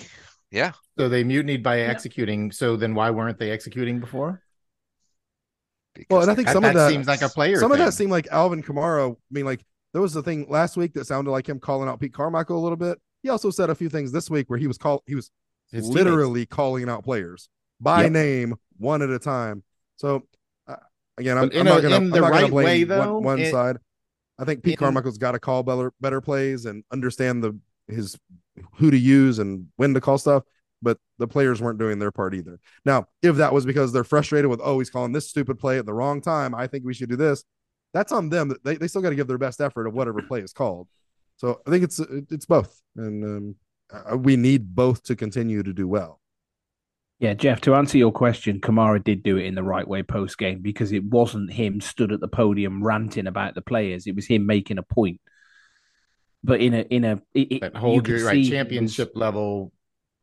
Yeah. 0.52 0.72
So 0.98 1.10
they 1.10 1.24
mutinied 1.24 1.64
by 1.64 1.82
executing. 1.82 2.52
So 2.52 2.76
then 2.76 2.96
why 2.96 3.10
weren't 3.12 3.38
they 3.40 3.52
executing 3.52 4.00
before? 4.00 4.42
Well, 6.10 6.22
and 6.22 6.32
I 6.32 6.36
think 6.36 6.48
That- 6.48 6.54
some 6.54 6.64
of 6.64 6.74
that 6.74 6.80
that 6.80 6.90
seems 6.92 7.08
like 7.08 7.22
a 7.22 7.30
player 7.30 7.58
Some 7.60 7.72
of 7.72 7.78
that 7.78 7.94
seemed 7.94 8.12
like 8.12 8.28
Alvin 8.32 8.64
Kamara. 8.64 9.12
I 9.12 9.16
mean, 9.32 9.46
like 9.46 9.64
there 9.94 10.02
was 10.02 10.14
the 10.14 10.24
thing 10.24 10.46
last 10.50 10.78
week 10.78 10.94
that 10.94 11.06
sounded 11.06 11.32
like 11.32 11.48
him 11.50 11.60
calling 11.60 11.90
out 11.90 12.00
Pete 12.00 12.14
Carmichael 12.14 12.58
a 12.58 12.62
little 12.64 12.78
bit. 12.78 13.00
He 13.22 13.30
also 13.30 13.50
said 13.50 13.70
a 13.70 13.76
few 13.76 13.90
things 13.90 14.12
this 14.12 14.30
week 14.30 14.50
where 14.50 14.60
he 14.60 14.68
was 14.68 14.78
call 14.78 15.04
he 15.08 15.16
was 15.16 15.30
His 15.72 15.88
literally 15.88 16.46
calling 16.46 16.88
out 16.90 17.04
players. 17.04 17.50
by 17.82 18.04
Yep. 18.04 18.12
name, 18.12 18.56
one 18.78 19.02
at 19.02 19.10
a 19.10 19.20
time. 19.20 19.64
So 19.98 20.24
uh, 20.68 20.76
again, 21.18 21.38
I'm, 21.38 21.46
I'm 21.54 21.62
a- 21.62 21.64
not 21.64 21.82
gonna, 21.82 22.00
the 22.10 22.20
not 22.22 22.32
right 22.32 22.50
blame 22.50 22.54
way, 22.54 22.80
one- 22.86 22.88
though, 23.08 23.20
one, 23.20 23.40
it- 23.40 23.52
side. 23.52 23.78
I 24.38 24.46
think 24.46 24.64
Pete 24.64 24.74
in- 24.74 24.80
Carmichael's 24.80 25.18
got 25.18 25.34
to 25.34 25.40
call 25.40 25.64
better 25.64 25.92
better 26.00 26.22
plays 26.22 26.66
and 26.66 26.84
understand 26.94 27.44
the 27.44 27.58
his 27.90 28.18
who 28.76 28.92
to 28.92 28.98
use 28.98 29.40
and 29.40 29.68
when 29.76 29.94
to 29.94 30.02
call 30.02 30.18
stuff. 30.18 30.44
But 30.82 30.98
the 31.18 31.28
players 31.28 31.62
weren't 31.62 31.80
doing 31.80 32.00
their 32.00 32.12
part 32.12 32.34
either. 32.34 32.58
Now, 32.86 33.08
if 33.22 33.36
that 33.36 33.54
was 33.54 33.66
because 33.66 33.92
they're 33.92 34.06
frustrated 34.06 34.50
with, 34.50 34.62
oh, 34.64 34.80
he's 34.80 34.90
calling 34.90 35.12
this 35.12 35.30
stupid 35.30 35.60
play 35.60 35.78
at 35.78 35.86
the 35.86 35.94
wrong 35.94 36.22
time, 36.22 36.56
I 36.56 36.68
think 36.68 36.86
we 36.86 36.94
should 36.94 37.10
do 37.10 37.18
this. 37.18 37.44
That's 37.94 38.14
on 38.14 38.30
them. 38.30 38.56
They, 38.64 38.78
they 38.78 38.88
still 38.88 39.02
got 39.02 39.10
to 39.10 39.16
give 39.16 39.28
their 39.28 39.38
best 39.38 39.60
effort 39.60 39.88
of 39.88 39.94
whatever 39.94 40.22
play 40.22 40.40
is 40.40 40.54
called. 40.54 40.88
So 41.36 41.62
I 41.66 41.70
think 41.70 41.84
it's 41.84 42.00
it's 42.00 42.46
both, 42.46 42.82
and 42.96 43.56
um, 43.94 44.22
we 44.22 44.36
need 44.36 44.76
both 44.76 45.04
to 45.04 45.16
continue 45.16 45.64
to 45.64 45.74
do 45.74 45.88
well. 45.88 46.20
Yeah, 47.20 47.34
Jeff, 47.34 47.60
to 47.62 47.76
answer 47.76 47.98
your 47.98 48.14
question, 48.14 48.62
Kamara 48.62 49.04
did 49.04 49.24
do 49.24 49.38
it 49.38 49.46
in 49.46 49.56
the 49.56 49.64
right 49.64 49.88
way 49.88 50.04
post 50.04 50.38
game 50.38 50.62
because 50.62 50.94
it 50.94 51.04
wasn't 51.04 51.52
him 51.52 51.82
stood 51.82 52.14
at 52.14 52.22
the 52.22 52.30
podium 52.30 52.82
ranting 52.82 53.28
about 53.28 53.56
the 53.56 53.62
players. 53.62 54.08
It 54.08 54.16
was 54.16 54.26
him 54.26 54.46
making 54.46 54.78
a 54.78 54.84
point. 54.84 55.20
But 56.44 56.62
in 56.62 56.74
a 56.74 56.82
in 56.82 57.04
a 57.04 57.22
it, 57.34 57.52
it- 57.52 57.62
That 57.62 57.74
you 57.76 57.80
whole 57.80 58.02
could 58.02 58.22
right 58.22 58.34
see 58.34 58.44
he 58.44 58.50
championship 58.50 59.12
level. 59.16 59.64
was- 59.64 59.72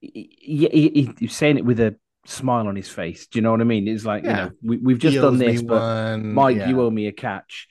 yeah, 0.00 0.68
he, 0.72 0.88
he, 0.90 1.10
he 1.20 1.26
saying 1.26 1.56
it 1.58 1.64
with 1.64 1.80
a 1.80 1.96
smile 2.26 2.68
on 2.68 2.76
his 2.76 2.88
face. 2.88 3.26
Do 3.26 3.38
you 3.38 3.42
know 3.42 3.50
what 3.52 3.60
I 3.60 3.64
mean? 3.64 3.88
It's 3.88 4.04
like 4.04 4.24
Yeah. 4.24 4.30
you 4.30 4.36
know 4.44 4.50
we, 4.62 4.76
we've 4.78 4.98
just 4.98 5.14
he 5.14 5.20
done 5.20 5.38
this, 5.38 5.62
but 5.62 5.80
one, 5.80 6.32
Mike, 6.34 6.56
yeah. 6.56 6.68
you 6.68 6.80
owe 6.82 6.90
me 6.90 7.06
a 7.06 7.12
catch. 7.12 7.68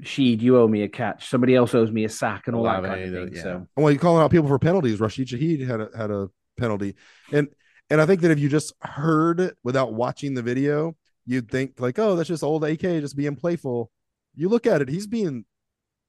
Sheed, 0.00 0.40
you 0.40 0.58
owe 0.58 0.66
me 0.66 0.82
a 0.82 0.88
catch. 0.88 1.28
Somebody 1.28 1.54
else 1.54 1.74
owes 1.74 1.90
me 1.90 2.04
a 2.04 2.08
sack 2.08 2.46
and 2.46 2.56
all 2.56 2.64
that 2.64 2.82
kind 2.82 3.02
of 3.02 3.12
thing. 3.12 3.34
yeah. 3.36 3.42
So 3.42 3.66
Well, 3.76 3.90
you're 3.92 4.00
calling 4.00 4.22
out 4.22 4.30
people 4.30 4.48
for 4.48 4.58
penalties. 4.58 5.00
Rashid 5.00 5.28
Shaheed 5.28 5.66
had 5.66 5.80
a, 5.82 5.88
had 5.96 6.10
a 6.10 6.28
penalty, 6.58 6.96
and 7.30 7.48
and 7.90 8.00
I 8.00 8.06
think 8.06 8.22
that 8.22 8.30
if 8.30 8.38
you 8.38 8.48
just 8.48 8.72
heard 8.80 9.38
it 9.38 9.54
without 9.62 9.92
watching 9.92 10.32
the 10.34 10.40
video, 10.42 10.96
you'd 11.26 11.50
think 11.50 11.78
like, 11.78 11.98
oh, 11.98 12.16
that's 12.16 12.28
just 12.28 12.42
old 12.42 12.64
AK 12.64 12.80
just 12.80 13.16
being 13.16 13.36
playful. 13.36 13.90
You 14.34 14.48
look 14.48 14.66
at 14.66 14.80
it, 14.80 14.88
he's 14.88 15.06
being 15.06 15.44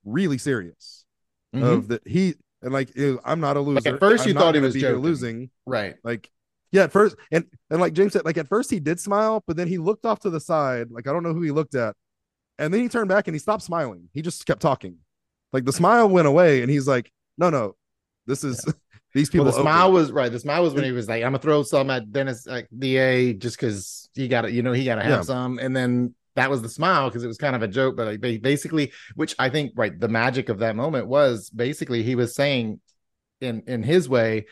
really 0.06 0.38
serious 0.38 1.03
Mhm. 1.54 1.64
of 1.64 1.88
that 1.90 2.08
he 2.08 2.36
and 2.62 2.72
like 2.74 2.92
I'm 3.26 3.40
not 3.40 3.58
a 3.58 3.60
loser. 3.60 3.94
at 3.96 4.00
first 4.00 4.26
you 4.26 4.34
thought 4.34 4.56
he 4.56 4.62
was 4.62 4.74
joking. 4.74 5.02
losing. 5.02 5.50
right. 5.66 5.96
Like, 6.04 6.30
yeah, 6.72 6.84
at 6.84 6.92
first, 6.92 7.16
and 7.32 7.46
and 7.70 7.80
like 7.80 7.94
James 7.94 8.14
said, 8.14 8.26
like 8.26 8.38
at 8.38 8.48
first 8.48 8.72
he 8.72 8.80
did 8.80 9.00
smile, 9.00 9.44
but 9.46 9.58
then 9.58 9.68
he 9.68 9.78
looked 9.78 10.06
off 10.06 10.20
to 10.22 10.30
the 10.30 10.40
side, 10.40 10.90
like 10.92 11.08
I 11.08 11.14
don't 11.14 11.24
know 11.24 11.34
who 11.34 11.42
he 11.42 11.52
looked 11.52 11.76
at, 11.76 11.96
and 12.58 12.74
then 12.74 12.82
he 12.82 12.90
turned 12.90 13.10
back 13.10 13.28
and 13.28 13.36
he 13.36 13.40
stopped 13.40 13.64
smiling. 13.64 14.10
He 14.14 14.22
just 14.22 14.46
kept 14.46 14.62
talking, 14.62 14.98
like 15.52 15.66
the 15.66 15.74
smile 15.74 16.10
went 16.10 16.28
away, 16.28 16.62
and 16.62 16.72
he's 16.72 16.88
like, 16.88 17.12
no, 17.38 17.50
no, 17.52 17.76
this 18.26 18.44
is 18.44 18.64
these 19.14 19.30
people. 19.30 19.44
Well, 19.46 19.52
the 19.54 19.60
owe 19.60 19.64
me." 19.64 19.70
smile 19.70 19.92
was 19.92 20.12
right. 20.12 20.32
The 20.32 20.40
smile 20.40 20.64
was 20.64 20.74
when 20.74 20.84
he 20.86 20.92
was 20.92 21.08
like, 21.08 21.22
"I'm 21.22 21.34
gonna 21.34 21.40
throw 21.40 21.62
some 21.64 21.90
at 21.92 22.12
Dennis 22.12 22.48
like 22.48 22.68
Da 22.76 23.34
just 23.34 23.58
because 23.60 24.10
he 24.16 24.28
got 24.28 24.42
to, 24.42 24.52
you 24.52 24.64
know, 24.64 24.72
he 24.74 24.86
got 24.86 24.96
to 24.96 25.04
have 25.04 25.12
Yeah. 25.12 25.22
some." 25.22 25.60
And 25.60 25.76
then 25.76 26.16
that 26.36 26.50
was 26.50 26.62
the 26.62 26.70
smile 26.70 27.10
because 27.10 27.24
it 27.24 27.28
was 27.28 27.38
kind 27.38 27.56
of 27.56 27.62
a 27.62 27.68
joke, 27.68 27.96
but 27.96 28.08
like 28.08 28.22
ba- 28.22 28.40
basically, 28.42 28.92
which 29.16 29.36
I 29.38 29.50
think 29.50 29.74
right, 29.76 29.98
the 29.98 30.08
magic 30.08 30.50
of 30.50 30.60
that 30.60 30.76
moment 30.76 31.08
was 31.08 31.50
basically 31.50 32.04
he 32.04 32.16
was 32.16 32.34
saying, 32.36 32.80
in 33.42 33.64
in 33.68 33.84
his 33.84 34.08
way, 34.10 34.46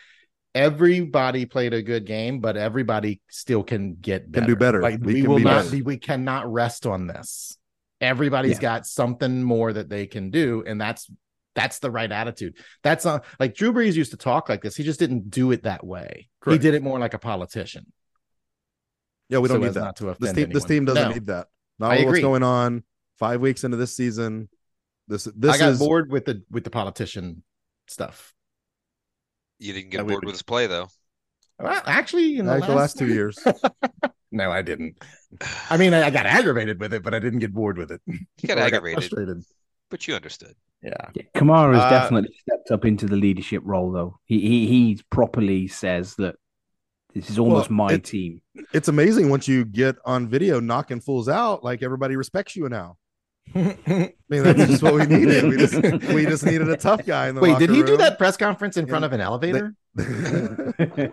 everybody 0.53 1.45
played 1.45 1.73
a 1.73 1.81
good 1.81 2.05
game, 2.05 2.39
but 2.39 2.57
everybody 2.57 3.21
still 3.29 3.63
can 3.63 3.95
get 3.95 4.23
Can 4.23 4.31
better. 4.31 4.47
do 4.47 4.55
better. 4.55 4.81
Like 4.81 4.99
We 5.01 5.21
we, 5.21 5.27
will 5.27 5.37
be 5.37 5.43
not 5.43 5.65
better. 5.65 5.83
we 5.83 5.97
cannot 5.97 6.51
rest 6.51 6.85
on 6.85 7.07
this. 7.07 7.57
Everybody's 7.99 8.57
Yeah. 8.57 8.61
got 8.61 8.85
something 8.87 9.43
more 9.43 9.71
that 9.73 9.89
they 9.89 10.07
can 10.07 10.29
do, 10.31 10.63
and 10.65 10.79
that's 10.79 11.09
that's 11.53 11.79
the 11.79 11.91
right 11.91 12.11
attitude. 12.11 12.57
That's 12.81 13.03
not 13.05 13.25
like 13.39 13.55
Drew 13.55 13.73
Brees 13.73 13.93
used 13.95 14.11
to 14.11 14.17
talk 14.17 14.47
like 14.49 14.61
this. 14.61 14.75
He 14.75 14.83
just 14.83 14.99
didn't 14.99 15.29
do 15.29 15.51
it 15.51 15.63
that 15.63 15.85
way. 15.85 16.29
Correct. 16.39 16.61
He 16.61 16.65
did 16.67 16.75
it 16.75 16.81
more 16.81 16.97
like 16.97 17.13
a 17.13 17.19
politician. 17.19 17.91
Yeah, 19.29 19.39
we 19.39 19.47
don't 19.49 19.57
so 19.61 19.63
need 19.67 19.73
that. 19.73 19.79
Not 19.81 19.95
to 19.97 20.05
This 20.05 20.15
offend 20.31 20.35
team, 20.37 20.49
this 20.51 20.63
team 20.65 20.85
doesn't 20.85 21.09
No. 21.09 21.13
need 21.13 21.25
that. 21.27 21.47
Not 21.81 22.05
what's 22.05 22.19
going 22.19 22.43
on. 22.43 22.83
Five 23.19 23.41
weeks 23.41 23.63
into 23.63 23.77
this 23.77 23.95
season, 23.95 24.49
this 25.07 25.25
this 25.35 25.53
I 25.55 25.57
got 25.57 25.69
is 25.69 25.79
bored 25.79 26.11
with 26.11 26.25
the 26.25 26.41
with 26.49 26.63
the 26.63 26.69
politician 26.71 27.43
stuff. 27.87 28.33
You 29.59 29.73
didn't 29.73 29.91
get 29.91 30.05
we- 30.05 30.13
bored 30.13 30.25
with 30.25 30.33
his 30.33 30.41
play 30.41 30.67
though. 30.67 30.87
Well, 31.59 31.79
actually, 31.85 32.39
in 32.39 32.45
the, 32.47 32.53
like 32.53 32.61
last, 32.61 32.69
the 32.69 32.75
last 32.75 32.97
two 32.97 33.07
years. 33.07 33.37
no, 34.31 34.51
I 34.51 34.63
didn't. 34.63 34.97
I 35.69 35.77
mean, 35.77 35.93
I, 35.93 36.07
I 36.07 36.09
got 36.09 36.25
aggravated 36.25 36.79
with 36.79 36.91
it, 36.93 37.03
but 37.03 37.13
I 37.13 37.19
didn't 37.19 37.37
get 37.37 37.53
bored 37.53 37.77
with 37.77 37.91
it. 37.91 38.01
You 38.07 38.47
got 38.47 38.57
Or 38.57 38.61
I 38.61 38.65
aggravated, 38.67 38.95
frustrated. 39.03 39.43
but 39.91 40.07
you 40.07 40.15
understood. 40.15 40.55
Yeah. 40.81 40.93
Yeah, 41.13 41.23
Kamara 41.35 41.75
has 41.75 41.83
Uh, 41.83 41.89
definitely 41.91 42.33
stepped 42.41 42.71
up 42.71 42.85
into 42.85 43.05
the 43.05 43.15
leadership 43.15 43.61
role, 43.63 43.91
though. 43.91 44.17
He 44.25 44.39
he 44.39 44.65
he 44.67 44.99
properly 45.11 45.67
says 45.67 46.15
that 46.15 46.37
this 47.13 47.29
is 47.29 47.39
almost 47.39 47.69
Well, 47.69 47.77
my 47.77 47.93
it- 47.93 48.03
team. 48.03 48.41
it's 48.73 48.87
amazing 48.87 49.29
once 49.29 49.47
you 49.47 49.65
get 49.65 49.95
on 50.05 50.27
video 50.27 50.59
knocking 50.59 51.01
fools 51.01 51.27
out. 51.29 51.63
Like 51.63 51.83
everybody 51.83 52.15
respects 52.15 52.55
you 52.55 52.67
now. 52.69 52.97
I 53.55 54.13
mean, 54.29 54.43
that's 54.43 54.65
just 54.67 54.83
what 54.83 54.93
we 54.93 55.05
needed. 55.05 55.43
We 55.43 55.57
just 55.57 55.73
we 56.13 56.25
just 56.25 56.45
needed 56.45 56.69
a 56.69 56.77
tough 56.77 57.05
guy 57.05 57.27
in 57.27 57.35
the 57.35 57.41
Wait, 57.41 57.57
did 57.59 57.69
locker 57.69 57.81
he 57.81 57.85
do 57.91 57.97
that 57.97 58.17
press 58.17 58.37
conference 58.37 58.77
in 58.77 58.87
front 58.87 59.03
of 59.03 59.11
an 59.13 59.19
elevator? 59.21 59.75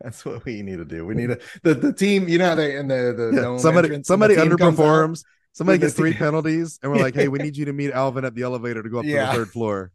That's 0.00 0.24
what 0.24 0.44
we 0.44 0.62
need 0.62 0.76
to 0.78 0.84
do. 0.84 1.04
We 1.06 1.14
need 1.14 1.30
a 1.32 1.38
the, 1.62 1.74
the 1.74 1.92
team. 1.92 2.28
You 2.28 2.38
know, 2.38 2.54
they 2.54 2.76
in 2.76 2.88
the 2.88 3.14
the 3.16 3.32
Yeah, 3.42 3.56
somebody 3.58 3.86
entrance, 3.88 4.08
somebody 4.08 4.34
the 4.34 4.42
team 4.42 4.56
comes 4.56 4.78
out? 4.78 4.84
underperforms. 4.86 5.24
Somebody 5.52 5.78
gets 5.78 5.94
three 5.94 6.14
penalties, 6.14 6.78
and 6.82 6.92
we're 6.92 6.98
like, 7.00 7.14
"Hey, 7.14 7.26
we 7.26 7.40
need 7.40 7.56
you 7.56 7.64
to 7.64 7.72
meet 7.72 7.90
Alvin 7.90 8.24
at 8.24 8.34
the 8.36 8.42
elevator 8.42 8.82
to 8.84 8.88
go 8.88 9.00
up 9.00 9.04
Yeah. 9.04 9.32
to 9.32 9.38
the 9.38 9.44
third 9.44 9.52
floor. 9.52 9.90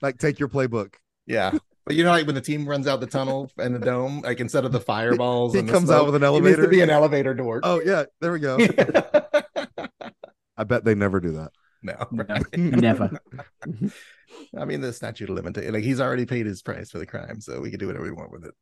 like, 0.00 0.18
take 0.18 0.38
your 0.38 0.48
playbook." 0.48 0.94
yeah, 1.26 1.52
but 1.84 1.96
you 1.96 2.04
know, 2.04 2.10
like 2.10 2.26
when 2.26 2.34
the 2.34 2.40
team 2.40 2.68
runs 2.68 2.86
out 2.86 3.00
the 3.00 3.06
tunnel 3.06 3.50
and 3.58 3.74
the 3.74 3.78
dome, 3.78 4.20
like 4.20 4.40
instead 4.40 4.64
of 4.64 4.72
the 4.72 4.80
fireballs, 4.80 5.52
He 5.54 5.60
and 5.60 5.68
the 5.68 5.72
comes 5.72 5.90
out 5.90 6.06
with 6.06 6.14
an 6.14 6.22
elevator. 6.22 6.54
it 6.54 6.56
needs 6.58 6.66
to 6.66 6.70
be 6.70 6.80
an 6.80 6.90
elevator 6.90 7.34
door. 7.34 7.60
Oh 7.62 7.80
yeah, 7.84 8.04
there 8.20 8.32
we 8.32 8.40
go. 8.40 8.58
I 10.56 10.64
bet 10.64 10.84
they 10.84 10.94
never 10.94 11.20
do 11.20 11.32
that. 11.32 11.52
no, 11.82 11.94
No, 12.10 12.24
right? 12.28 12.44
never. 12.56 13.18
I 14.56 14.64
mean, 14.64 14.80
the 14.80 14.92
statute 14.92 15.28
of 15.28 15.36
limitation, 15.36 15.72
like 15.74 15.84
he's 15.84 16.00
already 16.00 16.26
paid 16.26 16.46
his 16.46 16.62
price 16.62 16.90
for 16.90 16.98
the 16.98 17.06
crime, 17.06 17.40
so 17.40 17.60
we 17.60 17.70
can 17.70 17.78
do 17.78 17.86
whatever 17.86 18.04
we 18.04 18.12
want 18.12 18.30
with 18.30 18.44
it. 18.44 18.54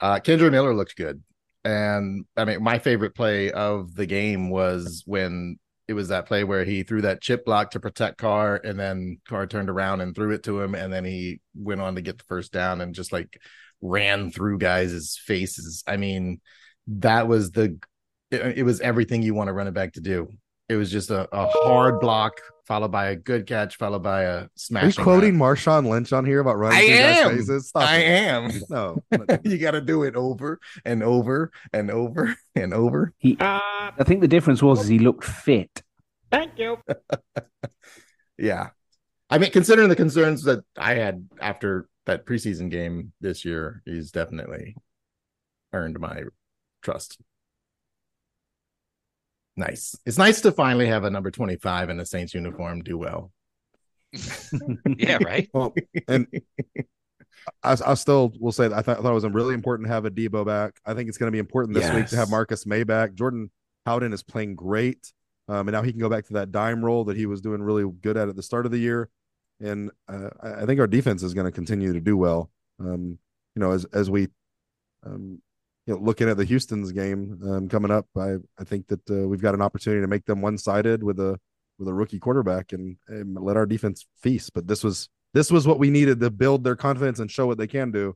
Uh, 0.00 0.18
Kendre 0.20 0.50
Miller 0.50 0.74
looked 0.74 0.96
good. 0.96 1.22
And 1.64 2.24
I 2.36 2.44
mean, 2.46 2.62
my 2.62 2.78
favorite 2.78 3.14
play 3.14 3.50
of 3.52 3.94
the 3.94 4.06
game 4.06 4.48
was 4.48 5.02
when 5.06 5.58
it 5.90 5.94
was 5.94 6.06
that 6.06 6.26
play 6.26 6.44
where 6.44 6.64
he 6.64 6.84
threw 6.84 7.02
that 7.02 7.20
chip 7.20 7.44
block 7.44 7.72
to 7.72 7.80
protect 7.80 8.16
Carr, 8.16 8.60
and 8.62 8.78
then 8.78 9.18
Carr 9.28 9.48
turned 9.48 9.68
around 9.68 10.00
and 10.00 10.14
threw 10.14 10.30
it 10.30 10.44
to 10.44 10.60
him, 10.60 10.76
and 10.76 10.92
then 10.92 11.04
he 11.04 11.40
went 11.52 11.80
on 11.80 11.96
to 11.96 12.00
get 12.00 12.16
the 12.16 12.24
first 12.28 12.52
down 12.52 12.80
and 12.80 12.94
just 12.94 13.12
like 13.12 13.40
ran 13.82 14.30
through 14.30 14.58
guys' 14.58 15.20
faces. 15.26 15.82
I 15.88 15.96
mean, 15.96 16.40
that 16.86 17.26
was 17.26 17.50
the 17.50 17.76
it, 18.30 18.58
it 18.58 18.62
was 18.62 18.80
everything 18.80 19.22
you 19.22 19.34
want 19.34 19.50
a 19.50 19.52
running 19.52 19.72
back 19.72 19.94
to 19.94 20.00
do. 20.00 20.28
It 20.68 20.76
was 20.76 20.92
just 20.92 21.10
a, 21.10 21.28
a 21.36 21.48
hard 21.48 21.98
block 21.98 22.34
followed 22.70 22.92
by 22.92 23.06
a 23.06 23.16
good 23.16 23.48
catch, 23.48 23.74
followed 23.74 24.04
by 24.04 24.22
a 24.22 24.36
Are 24.42 24.48
smash. 24.54 24.96
you 24.96 25.02
quoting 25.02 25.34
Marshawn 25.34 25.88
Lynch 25.88 26.12
on 26.12 26.24
here 26.24 26.38
about 26.38 26.56
running 26.56 26.78
I 26.78 26.82
am. 26.82 27.36
faces? 27.36 27.66
Stop 27.70 27.82
I 27.82 27.96
it. 27.96 28.04
am. 28.06 28.50
No, 28.70 29.02
you 29.42 29.58
got 29.58 29.72
to 29.72 29.80
do 29.80 30.04
it 30.04 30.14
over 30.14 30.60
and 30.84 31.02
over 31.02 31.50
and 31.72 31.90
over 31.90 32.36
and 32.54 32.72
over. 32.72 33.12
He, 33.18 33.36
Uh, 33.40 33.58
I 33.98 34.04
think 34.04 34.20
the 34.20 34.28
difference 34.28 34.62
was 34.62 34.82
is 34.82 34.86
he 34.86 35.00
looked 35.00 35.24
fit. 35.24 35.82
thank 36.30 36.52
you. 36.58 36.76
Yeah. 38.38 38.68
I 39.28 39.38
mean, 39.38 39.50
considering 39.50 39.88
the 39.88 39.96
concerns 39.96 40.44
that 40.44 40.60
I 40.78 40.94
had 40.94 41.28
after 41.40 41.88
that 42.06 42.24
preseason 42.24 42.70
game 42.70 43.12
this 43.20 43.44
year, 43.44 43.82
he's 43.84 44.12
definitely 44.12 44.76
earned 45.72 45.98
my 45.98 46.22
trust. 46.82 47.18
Nice. 49.60 49.94
It's 50.06 50.16
nice 50.16 50.40
to 50.40 50.52
finally 50.52 50.86
have 50.86 51.04
a 51.04 51.10
number 51.10 51.30
25 51.30 51.90
in 51.90 52.00
a 52.00 52.06
Saints 52.06 52.32
uniform 52.32 52.82
do 52.82 52.96
well. 52.96 53.30
Yeah, 54.98 55.18
right. 55.22 55.48
well, 55.52 55.74
and 56.08 56.26
I, 57.62 57.76
I 57.86 57.94
still 57.94 58.32
will 58.40 58.52
say 58.52 58.68
that 58.68 58.76
I 58.76 58.80
thought, 58.80 58.98
I 58.98 59.02
thought 59.02 59.10
it 59.10 59.14
was 59.14 59.26
really 59.26 59.52
important 59.52 59.86
to 59.86 59.92
have 59.92 60.04
Adebo 60.04 60.46
back. 60.46 60.80
I 60.86 60.94
think 60.94 61.10
it's 61.10 61.18
going 61.18 61.28
to 61.28 61.32
be 61.32 61.38
important 61.38 61.74
this 61.74 61.92
week 61.92 62.06
to 62.06 62.16
have 62.16 62.30
Marcus 62.30 62.64
Maye 62.64 62.84
back. 62.84 63.14
Jordan 63.14 63.50
Howden 63.84 64.14
is 64.14 64.22
playing 64.22 64.56
great, 64.56 65.12
um, 65.46 65.68
and 65.68 65.72
now 65.72 65.82
he 65.82 65.92
can 65.92 66.00
go 66.00 66.08
back 66.08 66.24
to 66.26 66.32
that 66.34 66.50
dime 66.50 66.82
role 66.82 67.04
that 67.04 67.16
he 67.18 67.26
was 67.26 67.42
doing 67.42 67.62
really 67.62 67.88
good 68.00 68.16
at 68.16 68.28
at 68.28 68.36
the 68.36 68.42
start 68.42 68.64
of 68.64 68.72
the 68.72 68.78
year. 68.78 69.10
And 69.60 69.90
uh, 70.08 70.30
I 70.42 70.62
I 70.62 70.66
think 70.66 70.80
our 70.80 70.86
defense 70.86 71.22
is 71.22 71.34
going 71.34 71.46
to 71.46 71.52
continue 71.52 71.92
to 71.92 72.00
do 72.00 72.16
well. 72.16 72.50
Um, 72.80 73.18
you 73.54 73.60
know, 73.60 73.72
as 73.72 73.84
as 73.92 74.10
we, 74.10 74.28
um, 75.04 75.40
you 75.90 75.96
know, 75.96 76.02
looking 76.02 76.28
at 76.28 76.36
the 76.36 76.44
Houston's 76.44 76.92
game 76.92 77.40
um, 77.44 77.68
coming 77.68 77.90
up, 77.90 78.06
I 78.16 78.36
I 78.58 78.64
think 78.64 78.86
that 78.88 79.10
uh, 79.10 79.26
we've 79.26 79.42
got 79.42 79.54
an 79.54 79.62
opportunity 79.62 80.00
to 80.02 80.06
make 80.06 80.24
them 80.24 80.40
one 80.40 80.56
sided 80.56 81.02
with 81.02 81.18
a 81.18 81.38
with 81.80 81.88
a 81.88 81.92
rookie 81.92 82.20
quarterback 82.20 82.72
and, 82.72 82.96
and 83.08 83.36
let 83.36 83.56
our 83.56 83.66
defense 83.66 84.06
feast. 84.22 84.52
But 84.54 84.68
this 84.68 84.84
was 84.84 85.08
this 85.34 85.50
was 85.50 85.66
what 85.66 85.80
we 85.80 85.90
needed 85.90 86.20
to 86.20 86.30
build 86.30 86.62
their 86.62 86.76
confidence 86.76 87.18
and 87.18 87.28
show 87.28 87.46
what 87.46 87.58
they 87.58 87.66
can 87.66 87.90
do. 87.90 88.14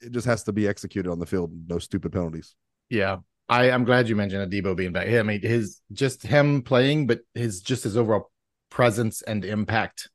It 0.00 0.12
just 0.12 0.26
has 0.26 0.44
to 0.44 0.52
be 0.52 0.68
executed 0.68 1.10
on 1.10 1.18
the 1.18 1.26
field. 1.26 1.50
No 1.68 1.80
stupid 1.80 2.12
penalties. 2.12 2.54
Yeah. 2.88 3.18
I, 3.48 3.72
I'm 3.72 3.84
glad 3.84 4.08
you 4.08 4.14
mentioned 4.14 4.50
Adebo 4.50 4.76
being 4.76 4.92
back. 4.92 5.08
I 5.08 5.22
mean, 5.24 5.40
his 5.40 5.80
just 5.92 6.22
him 6.22 6.62
playing, 6.62 7.08
but 7.08 7.22
his 7.34 7.60
just 7.60 7.82
his 7.82 7.96
overall 7.96 8.30
presence 8.70 9.22
and 9.22 9.44
impact 9.44 10.08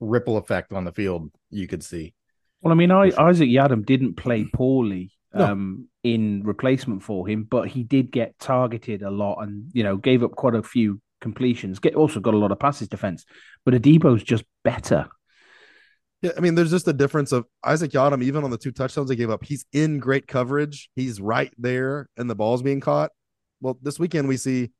ripple 0.00 0.36
effect 0.36 0.72
on 0.72 0.84
the 0.84 0.92
field 0.92 1.30
you 1.50 1.68
could 1.68 1.84
see. 1.84 2.14
Well, 2.60 2.72
I 2.72 2.74
mean, 2.74 2.90
I, 2.90 3.12
Isaac 3.16 3.48
Yiadom 3.48 3.86
didn't 3.86 4.14
play 4.16 4.44
poorly 4.52 5.12
No. 5.36 5.44
um, 5.44 5.88
in 6.02 6.42
replacement 6.44 7.02
for 7.02 7.26
him, 7.28 7.44
but 7.44 7.68
he 7.68 7.82
did 7.82 8.10
get 8.10 8.38
targeted 8.38 9.02
a 9.02 9.10
lot 9.10 9.42
and, 9.42 9.70
you 9.72 9.82
know, 9.82 9.96
gave 9.96 10.22
up 10.22 10.32
quite 10.32 10.54
a 10.54 10.62
few 10.62 11.00
completions. 11.20 11.78
Get 11.78 11.94
also 11.94 12.20
got 12.20 12.34
a 12.34 12.38
lot 12.38 12.52
of 12.52 12.58
passes 12.58 12.88
defense, 12.88 13.24
but 13.64 13.74
Adebo's 13.74 14.22
just 14.22 14.44
better. 14.64 15.08
Yeah, 16.22 16.32
I 16.36 16.40
mean, 16.40 16.54
there's 16.54 16.70
just 16.70 16.88
a 16.88 16.92
difference 16.92 17.32
of 17.32 17.44
Isaac 17.62 17.90
Yiadom, 17.90 18.22
even 18.22 18.42
on 18.42 18.50
the 18.50 18.56
two 18.56 18.72
touchdowns 18.72 19.08
they 19.08 19.16
gave 19.16 19.30
up, 19.30 19.44
he's 19.44 19.66
in 19.72 19.98
great 19.98 20.26
coverage. 20.26 20.88
He's 20.96 21.20
right 21.20 21.52
there, 21.58 22.08
and 22.16 22.30
the 22.30 22.34
ball's 22.34 22.62
being 22.62 22.80
caught. 22.80 23.10
Well, 23.60 23.78
this 23.82 23.98
weekend 23.98 24.28
we 24.28 24.36
see 24.36 24.70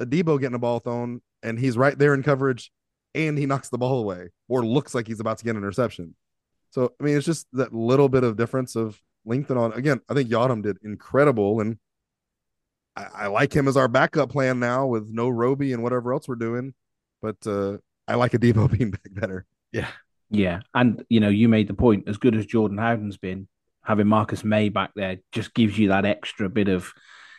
Adebo 0.00 0.38
getting 0.38 0.54
a 0.54 0.58
ball 0.58 0.80
thrown, 0.80 1.22
and 1.42 1.58
he's 1.58 1.76
right 1.76 1.98
there 1.98 2.12
in 2.14 2.22
coverage, 2.22 2.70
and 3.14 3.38
he 3.38 3.46
knocks 3.46 3.70
the 3.70 3.78
ball 3.78 4.00
away, 4.00 4.30
or 4.48 4.64
looks 4.64 4.94
like 4.94 5.06
he's 5.06 5.20
about 5.20 5.38
to 5.38 5.44
get 5.44 5.52
an 5.52 5.56
interception. 5.56 6.14
So, 6.70 6.92
I 7.00 7.04
mean, 7.04 7.16
it's 7.16 7.26
just 7.26 7.46
that 7.54 7.74
little 7.74 8.08
bit 8.08 8.22
of 8.22 8.36
difference 8.36 8.76
of 8.76 9.00
length 9.24 9.50
and 9.50 9.58
on. 9.58 9.72
Again, 9.72 10.00
I 10.08 10.14
think 10.14 10.30
Yiadom 10.30 10.62
did 10.62 10.78
incredible, 10.82 11.60
and 11.60 11.78
I, 12.96 13.06
I 13.14 13.26
like 13.28 13.52
him 13.54 13.68
as 13.68 13.76
our 13.76 13.88
backup 13.88 14.30
plan 14.30 14.60
now 14.60 14.86
with 14.86 15.08
no 15.10 15.28
Roby 15.28 15.72
and 15.72 15.82
whatever 15.82 16.12
else 16.12 16.28
we're 16.28 16.34
doing. 16.36 16.74
But 17.22 17.36
uh, 17.46 17.78
I 18.08 18.14
like 18.14 18.32
Adebo 18.32 18.70
being 18.78 18.90
back 18.90 19.12
better. 19.12 19.46
Yeah, 19.72 19.88
yeah, 20.30 20.60
and 20.74 21.04
you 21.08 21.20
know, 21.20 21.28
you 21.28 21.48
made 21.48 21.68
the 21.68 21.74
point. 21.74 22.08
As 22.08 22.16
good 22.18 22.34
as 22.34 22.46
Jordan 22.46 22.78
Howden's 22.78 23.18
been, 23.18 23.48
having 23.84 24.06
Marcus 24.06 24.44
Maye 24.44 24.68
back 24.68 24.90
there 24.96 25.18
just 25.32 25.54
gives 25.54 25.78
you 25.78 25.88
that 25.88 26.04
extra 26.04 26.48
bit 26.48 26.68
of 26.68 26.92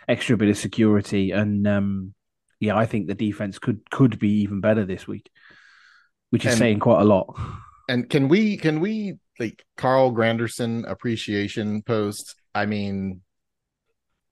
extra 0.07 0.37
bit 0.37 0.49
of 0.49 0.57
security. 0.57 1.31
And 1.31 1.67
um, 1.67 2.13
yeah, 2.59 2.75
I 2.77 2.85
think 2.85 3.07
the 3.07 3.15
defense 3.15 3.59
could 3.59 3.89
could 3.89 4.19
be 4.19 4.41
even 4.41 4.61
better 4.61 4.85
this 4.85 5.07
week, 5.07 5.29
which 6.29 6.45
is 6.45 6.53
And- 6.53 6.59
saying 6.59 6.79
quite 6.79 7.01
a 7.01 7.05
lot. 7.05 7.35
And 7.89 8.09
can 8.09 8.29
we 8.29 8.55
can 8.55 8.79
we 8.79 9.17
like 9.41 9.65
Carl 9.77 10.11
Granderson 10.11 10.89
appreciation 10.89 11.81
post? 11.81 12.35
I 12.53 12.65
mean, 12.65 13.21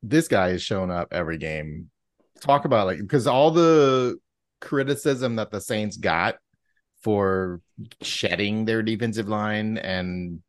this 0.01 0.27
guy 0.27 0.49
is 0.49 0.61
showing 0.61 0.91
up 0.91 1.09
every 1.11 1.37
game. 1.37 1.89
Talk 2.41 2.65
about 2.65 2.87
like 2.87 2.99
because 2.99 3.27
all 3.27 3.51
the 3.51 4.17
criticism 4.61 5.35
that 5.37 5.51
the 5.51 5.59
Saints 5.59 5.97
got 5.97 6.35
for 7.01 7.61
shedding 8.01 8.65
their 8.65 8.81
defensive 8.81 9.27
line 9.27 9.77
and 9.77 10.41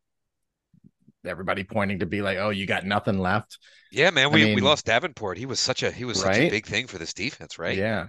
everybody 1.25 1.63
pointing 1.63 1.99
to 1.99 2.05
be 2.05 2.21
like, 2.21 2.37
oh, 2.37 2.49
you 2.49 2.65
got 2.65 2.85
nothing 2.85 3.19
left. 3.19 3.57
Yeah, 3.91 4.09
man, 4.09 4.27
I 4.27 4.29
we, 4.29 4.55
we 4.55 4.61
lost 4.61 4.85
Davenport. 4.85 5.37
He 5.37 5.45
was 5.45 5.59
such 5.59 5.83
a 5.83 5.91
he 5.91 6.05
was 6.05 6.21
such 6.21 6.37
a 6.37 6.49
big 6.49 6.65
thing 6.65 6.87
for 6.87 6.97
this 6.97 7.13
defense, 7.13 7.59
right? 7.59 7.77
Yeah. 7.77 8.07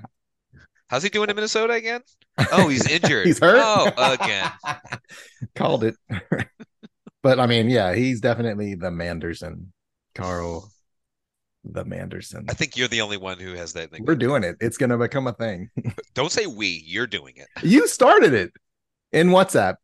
How's 0.93 1.03
he 1.03 1.09
doing 1.09 1.31
in 1.31 1.37
Minnesota 1.37 1.73
again? 1.73 2.03
Oh, 2.51 2.69
he's 2.69 2.87
injured. 2.87 3.27
He's 3.27 3.39
hurt. 3.39 3.61
Oh, 3.63 4.15
again. 4.15 4.51
Called 5.55 5.85
it. 5.85 5.97
but 7.23 7.39
I 7.39 7.47
mean, 7.47 7.69
yeah, 7.69 7.95
he's 7.95 8.23
definitely 8.23 8.75
the 8.75 8.91
Manderson. 8.91 9.67
Carl 10.15 10.71
the 11.65 11.85
Manderson. 11.85 12.47
I 12.49 12.55
think 12.55 12.77
you're 12.77 12.89
the 12.89 13.03
only 13.03 13.19
one 13.19 13.39
who 13.39 13.53
has 13.53 13.75
that 13.75 13.91
thing. 13.91 14.05
We're 14.07 14.15
doing 14.17 14.45
it. 14.45 14.57
It's 14.61 14.79
gonna 14.79 14.97
become 14.97 15.27
a 15.27 15.35
thing. 15.35 15.69
Don't 16.15 16.33
say 16.33 16.47
we. 16.47 16.83
You're 16.87 17.07
doing 17.07 17.35
it. 17.37 17.49
You 17.63 17.87
started 17.87 18.33
it 18.33 18.53
in 19.13 19.29
WhatsApp. 19.29 19.77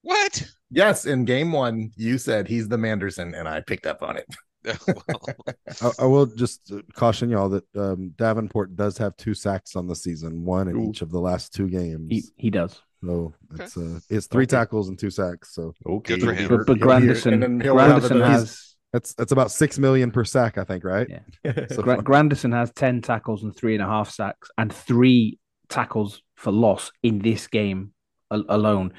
What? 0.00 0.50
Yes, 0.70 1.04
in 1.04 1.26
game 1.26 1.52
one, 1.52 1.92
you 1.96 2.16
said 2.16 2.48
he's 2.48 2.68
the 2.68 2.78
Manderson, 2.78 3.34
and 3.34 3.46
I 3.46 3.60
picked 3.60 3.86
up 3.86 4.02
on 4.02 4.16
it. 4.16 4.26
well, 4.86 5.36
I, 5.82 5.90
I 6.00 6.04
will 6.06 6.26
just 6.26 6.70
uh, 6.72 6.80
caution 6.94 7.30
y'all 7.30 7.48
that 7.48 7.64
um, 7.76 8.12
Davenport 8.16 8.76
does 8.76 8.96
have 8.98 9.16
two 9.16 9.34
sacks 9.34 9.74
on 9.76 9.86
the 9.86 9.96
season, 9.96 10.44
one 10.44 10.68
in 10.68 10.76
Ooh. 10.76 10.90
each 10.90 11.02
of 11.02 11.10
the 11.10 11.20
last 11.20 11.52
two 11.54 11.68
games. 11.68 12.06
He 12.10 12.22
he 12.36 12.50
does. 12.50 12.80
so 13.04 13.32
it's 13.58 13.76
uh, 13.76 13.98
it's 14.08 14.26
three 14.26 14.44
Okay. 14.44 14.50
tackles 14.56 14.88
and 14.88 14.98
two 14.98 15.10
sacks. 15.10 15.54
So 15.54 15.74
Okay, 15.86 16.16
Good 16.16 16.22
for 16.24 16.32
him. 16.32 16.48
But, 16.48 16.66
but 16.66 16.76
He'll 16.78 16.88
hear- 17.00 17.14
Granderson, 17.14 17.32
and 17.34 17.42
then 17.42 17.60
he'll 17.60 17.76
have 17.78 18.02
Granderson 18.02 18.24
has 18.26 18.76
that's 18.92 19.14
that's 19.14 19.32
about 19.32 19.50
six 19.50 19.78
million 19.78 20.10
per 20.10 20.22
sack, 20.24 20.58
I 20.58 20.64
think, 20.64 20.84
right? 20.84 21.08
Yeah. 21.44 21.66
So 21.70 21.82
Gra- 21.82 22.02
Granderson 22.02 22.52
has 22.52 22.70
ten 22.72 23.00
tackles 23.02 23.42
and 23.42 23.56
three 23.56 23.74
and 23.74 23.82
a 23.82 23.86
half 23.86 24.10
sacks, 24.10 24.50
and 24.58 24.72
three 24.72 25.38
tackles 25.68 26.22
for 26.36 26.52
loss 26.52 26.92
in 27.02 27.18
this 27.20 27.46
game 27.46 27.92
al- 28.30 28.44
alone. 28.48 28.92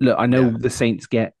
Look, 0.00 0.16
I 0.18 0.26
know 0.26 0.46
Yeah. 0.50 0.56
the 0.58 0.70
Saints 0.70 1.06
get, 1.06 1.34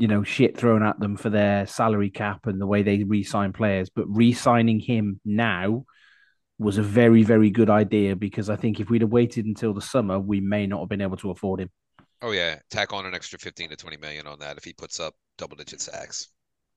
you 0.00 0.08
know, 0.08 0.22
shit 0.22 0.56
thrown 0.56 0.82
at 0.82 0.98
them 0.98 1.14
for 1.16 1.28
their 1.30 1.66
salary 1.66 2.10
cap 2.10 2.46
and 2.46 2.60
the 2.60 2.66
way 2.66 2.82
they 2.82 3.04
re-sign 3.04 3.52
players, 3.52 3.90
but 3.90 4.06
re-signing 4.08 4.80
him 4.80 5.20
now 5.24 5.84
was 6.58 6.78
a 6.78 6.82
very, 6.82 7.22
very 7.22 7.50
good 7.50 7.68
idea 7.70 8.16
because 8.16 8.48
I 8.50 8.56
think 8.56 8.80
if 8.80 8.88
we'd 8.90 9.02
have 9.02 9.12
waited 9.12 9.44
until 9.44 9.74
the 9.74 9.82
summer, 9.82 10.18
we 10.18 10.40
may 10.40 10.66
not 10.66 10.80
have 10.80 10.88
been 10.88 11.02
able 11.02 11.18
to 11.18 11.30
afford 11.30 11.60
him. 11.60 11.70
oh 12.22 12.32
yeah, 12.32 12.58
tack 12.70 12.92
on 12.94 13.04
an 13.06 13.14
extra 13.14 13.38
15 13.38 13.70
to 13.70 13.76
20 13.76 13.98
million 13.98 14.26
on 14.26 14.38
that 14.40 14.56
if 14.56 14.64
he 14.64 14.72
puts 14.72 14.98
up 14.98 15.14
double 15.38 15.56
digit 15.56 15.80
sacks. 15.82 16.28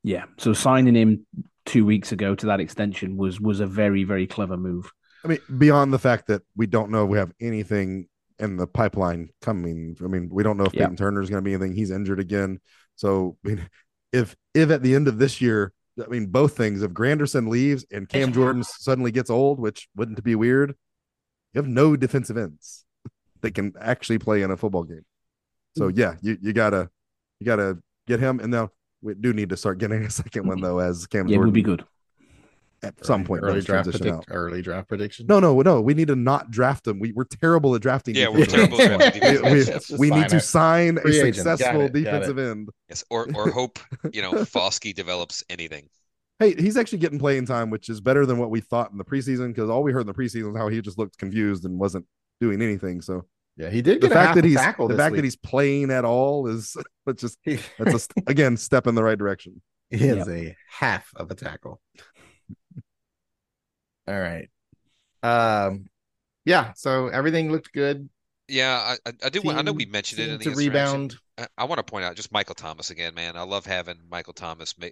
Yeah, 0.03 0.25
so 0.37 0.51
signing 0.53 0.95
him 0.95 1.25
two 1.65 1.85
weeks 1.85 2.11
ago 2.11 2.35
to 2.35 2.45
that 2.47 2.59
extension 2.59 3.15
was 3.15 3.39
was 3.39 3.61
a 3.61 3.67
very, 3.67 4.03
very 4.03 4.27
clever 4.27 4.57
move. 4.57 4.91
I 5.23 5.29
mean, 5.29 5.39
beyond 5.57 5.93
the 5.93 5.99
fact 5.99 6.27
that 6.27 6.41
we 6.57 6.67
don't 6.67 6.91
know 6.91 7.05
if 7.05 7.09
we 7.09 7.17
have 7.17 7.31
anything 7.39 8.09
in 8.39 8.57
the 8.57 8.67
pipeline 8.67 9.29
coming. 9.41 9.95
I 10.03 10.07
mean, 10.07 10.27
we 10.29 10.43
don't 10.43 10.57
know 10.57 10.65
if 10.65 10.73
Yeah. 10.73 10.81
Payton 10.81 10.97
Turner 10.97 11.21
is 11.21 11.29
going 11.29 11.41
to 11.41 11.45
be 11.45 11.53
anything. 11.53 11.73
He's 11.73 11.91
injured 11.91 12.19
again. 12.19 12.59
So, 12.95 13.37
I 13.45 13.47
mean, 13.49 13.69
if 14.11 14.35
if 14.53 14.69
at 14.69 14.83
the 14.83 14.95
end 14.95 15.07
of 15.07 15.17
this 15.17 15.41
year, 15.41 15.73
I 16.03 16.07
mean, 16.07 16.27
both 16.27 16.55
things. 16.55 16.81
If 16.81 16.91
Granderson 16.91 17.47
leaves 17.49 17.85
and 17.91 18.07
Cam 18.07 18.33
Jordan 18.33 18.63
suddenly 18.63 19.11
gets 19.11 19.29
old, 19.29 19.59
which 19.59 19.87
wouldn't 19.95 20.23
be 20.23 20.35
weird, 20.35 20.75
you 21.53 21.59
have 21.59 21.67
no 21.67 21.95
defensive 21.95 22.37
ends 22.37 22.85
that 23.41 23.53
can 23.53 23.73
actually 23.79 24.19
play 24.19 24.41
in 24.41 24.51
a 24.51 24.57
football 24.57 24.83
game. 24.83 25.05
So 25.77 25.89
Mm. 25.89 25.97
yeah, 25.97 26.15
you 26.21 26.37
you 26.41 26.53
gotta 26.53 26.89
you 27.39 27.45
gotta 27.45 27.79
get 28.07 28.19
him. 28.19 28.39
And 28.39 28.51
now 28.51 28.69
we 29.01 29.13
do 29.15 29.33
need 29.33 29.49
to 29.49 29.57
start 29.57 29.79
getting 29.79 30.03
a 30.03 30.09
second 30.09 30.47
one 30.47 30.61
though, 30.61 30.79
as 30.79 31.07
Cam 31.07 31.27
Yeah, 31.27 31.35
Jordan 31.35 31.47
would 31.51 31.53
be 31.55 31.63
good. 31.63 31.83
At 32.83 33.05
some 33.05 33.23
point 33.23 33.43
early 33.43 33.61
draft 33.61 33.85
transition 33.85 34.01
predict, 34.01 34.29
out. 34.29 34.35
early 34.35 34.61
draft 34.61 34.87
prediction. 34.89 35.25
No, 35.27 35.39
no, 35.39 35.59
no. 35.61 35.81
We 35.81 35.93
need 35.93 36.07
to 36.09 36.15
not 36.15 36.51
draft 36.51 36.83
them. 36.83 36.99
We, 36.99 37.11
we're 37.13 37.23
terrible 37.25 37.73
at 37.75 37.81
drafting. 37.81 38.15
Yeah, 38.15 38.27
we're 38.29 38.45
terrible 38.45 38.79
at 38.81 38.99
drafting 38.99 39.21
We- 39.43 39.63
we- 39.63 39.97
we 40.09 40.09
need 40.15 40.29
to 40.29 40.37
it. 40.37 40.41
sign 40.41 40.97
a 40.97 41.01
Free 41.01 41.19
agent. 41.21 41.45
Got 41.45 41.57
successful 41.59 41.81
it, 41.83 41.93
defensive 41.93 42.37
end. 42.37 42.69
Yes, 42.89 43.03
or 43.09 43.27
or 43.35 43.49
hope 43.51 43.79
you 44.11 44.21
know 44.21 44.31
Foskey 44.45 44.93
develops 44.93 45.43
anything. 45.49 45.87
Hey, 46.39 46.55
he's 46.55 46.77
actually 46.77 46.97
getting 46.97 47.19
playing 47.19 47.45
time, 47.45 47.69
which 47.69 47.89
is 47.89 48.01
better 48.01 48.25
than 48.25 48.37
what 48.37 48.49
we 48.49 48.59
thought 48.59 48.91
in 48.91 48.97
the 48.97 49.05
preseason 49.05 49.49
because 49.53 49.69
all 49.69 49.83
we 49.83 49.91
heard 49.93 50.01
in 50.01 50.07
the 50.07 50.13
preseason 50.13 50.47
was 50.51 50.57
how 50.57 50.67
he 50.67 50.81
just 50.81 50.97
looked 50.97 51.17
confused 51.17 51.63
and 51.63 51.79
wasn't 51.79 52.05
doing 52.41 52.61
anything. 52.61 53.01
So 53.01 53.25
Yeah, 53.55 53.69
he 53.69 53.81
did 53.83 53.97
the 54.01 54.07
get 54.07 54.11
a 54.11 54.15
fact 54.15 54.25
half 54.27 54.35
that 54.35 54.43
he's 54.45 54.55
tackle 54.57 54.87
the 54.87 54.97
fact 54.97 55.11
week. 55.13 55.19
that 55.19 55.23
he's 55.25 55.35
playing 55.35 55.91
at 55.91 56.03
all 56.05 56.47
is 56.47 56.75
that's 57.05 57.21
just 57.21 57.37
that's 57.77 58.07
a 58.17 58.29
again 58.29 58.57
step 58.57 58.87
in 58.87 58.95
the 58.95 59.03
right 59.03 59.17
direction. 59.17 59.61
He 59.91 60.05
is 60.07 60.17
Yep. 60.17 60.27
a 60.27 60.55
half 60.71 61.07
of 61.15 61.29
a 61.29 61.35
tackle. 61.35 61.79
All 64.07 64.19
right. 64.19 64.49
Um 65.21 65.85
yeah, 66.45 66.73
so 66.75 67.07
everything 67.07 67.51
looked 67.51 67.71
good. 67.71 68.09
Yeah, 68.49 68.95
I, 69.05 69.09
I, 69.09 69.13
I 69.25 69.29
do. 69.29 69.41
want- 69.41 69.57
I 69.57 69.61
know 69.61 69.71
we 69.71 69.85
mentioned 69.85 70.19
it 70.21 70.29
in 70.29 70.37
the 70.37 70.43
to 70.45 70.55
rebound. 70.55 71.15
I, 71.37 71.47
I 71.57 71.63
want 71.63 71.79
to 71.79 71.83
point 71.83 72.03
out 72.03 72.15
just 72.15 72.33
Michael 72.33 72.55
Thomas 72.55 72.89
again, 72.91 73.15
man. 73.15 73.37
I 73.37 73.43
love 73.43 73.65
having 73.65 73.95
Michael 74.11 74.33
Thomas 74.33 74.77
ma- 74.77 74.87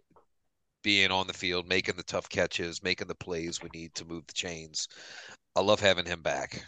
being 0.84 1.12
on 1.12 1.28
the 1.28 1.34
field, 1.34 1.68
making 1.68 1.98
the 1.98 2.04
tough 2.04 2.30
catches, 2.30 2.82
making 2.82 3.10
the 3.10 3.16
plays 3.16 3.62
we 3.62 3.70
need 3.76 3.94
to 3.96 4.06
move 4.06 4.26
the 4.28 4.34
chains. 4.34 4.88
I 5.56 5.60
love 5.60 5.82
having 5.82 6.06
him 6.06 6.22
back. 6.22 6.64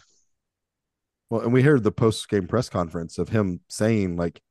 Well, 1.30 1.40
and 1.40 1.52
we 1.52 1.62
heard 1.62 1.82
the 1.82 1.90
post 1.90 2.28
game 2.28 2.46
press 2.46 2.68
conference 2.68 3.16
of 3.16 3.30
him 3.30 3.60
saying 3.68 4.16
like 4.16 4.42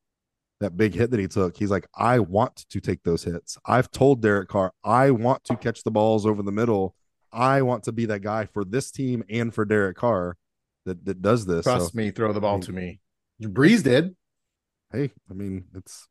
that 0.60 0.76
big 0.76 0.96
hit 0.96 1.12
that 1.12 1.20
he 1.20 1.28
took. 1.28 1.56
He's 1.56 1.70
like, 1.72 1.86
I 1.96 2.18
want 2.20 2.66
to 2.72 2.82
take 2.82 3.04
those 3.04 3.24
hits. 3.24 3.58
I've 3.66 3.92
told 3.92 4.22
Derek 4.24 4.50
Carr, 4.50 4.74
I 4.84 5.12
want 5.12 5.44
to 5.46 5.56
catch 5.56 5.84
the 5.84 5.92
balls 5.92 6.26
over 6.26 6.42
the 6.42 6.52
middle. 6.52 6.96
I 7.34 7.62
want 7.64 7.84
to 7.86 7.92
be 7.92 8.06
that 8.08 8.22
guy 8.22 8.46
for 8.46 8.64
this 8.64 8.92
team 8.92 9.24
and 9.30 9.54
for 9.54 9.66
Derek 9.66 9.98
Carr 9.98 10.38
that 10.86 11.04
that 11.06 11.22
does 11.22 11.46
this. 11.46 11.64
Trust 11.64 11.94
so, 11.94 11.98
me, 11.98 12.12
throw 12.12 12.32
the 12.34 12.40
ball 12.42 12.54
I 12.54 12.58
mean- 12.58 12.62
to 12.64 12.72
me. 12.74 13.00
Brees 13.42 13.84
did. 13.84 14.16
hey, 14.92 15.12
I 15.30 15.34
mean, 15.34 15.66
it's 15.76 16.08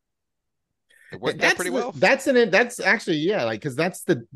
It 1.12 1.20
worked 1.20 1.42
out 1.42 1.56
pretty 1.56 1.70
the- 1.70 1.76
well. 1.76 1.92
That's 1.92 2.26
an 2.26 2.50
that's 2.50 2.80
actually 2.80 3.18
yeah, 3.18 3.44
like 3.44 3.61
because 3.61 3.76
that's 3.76 4.02
the 4.02 4.26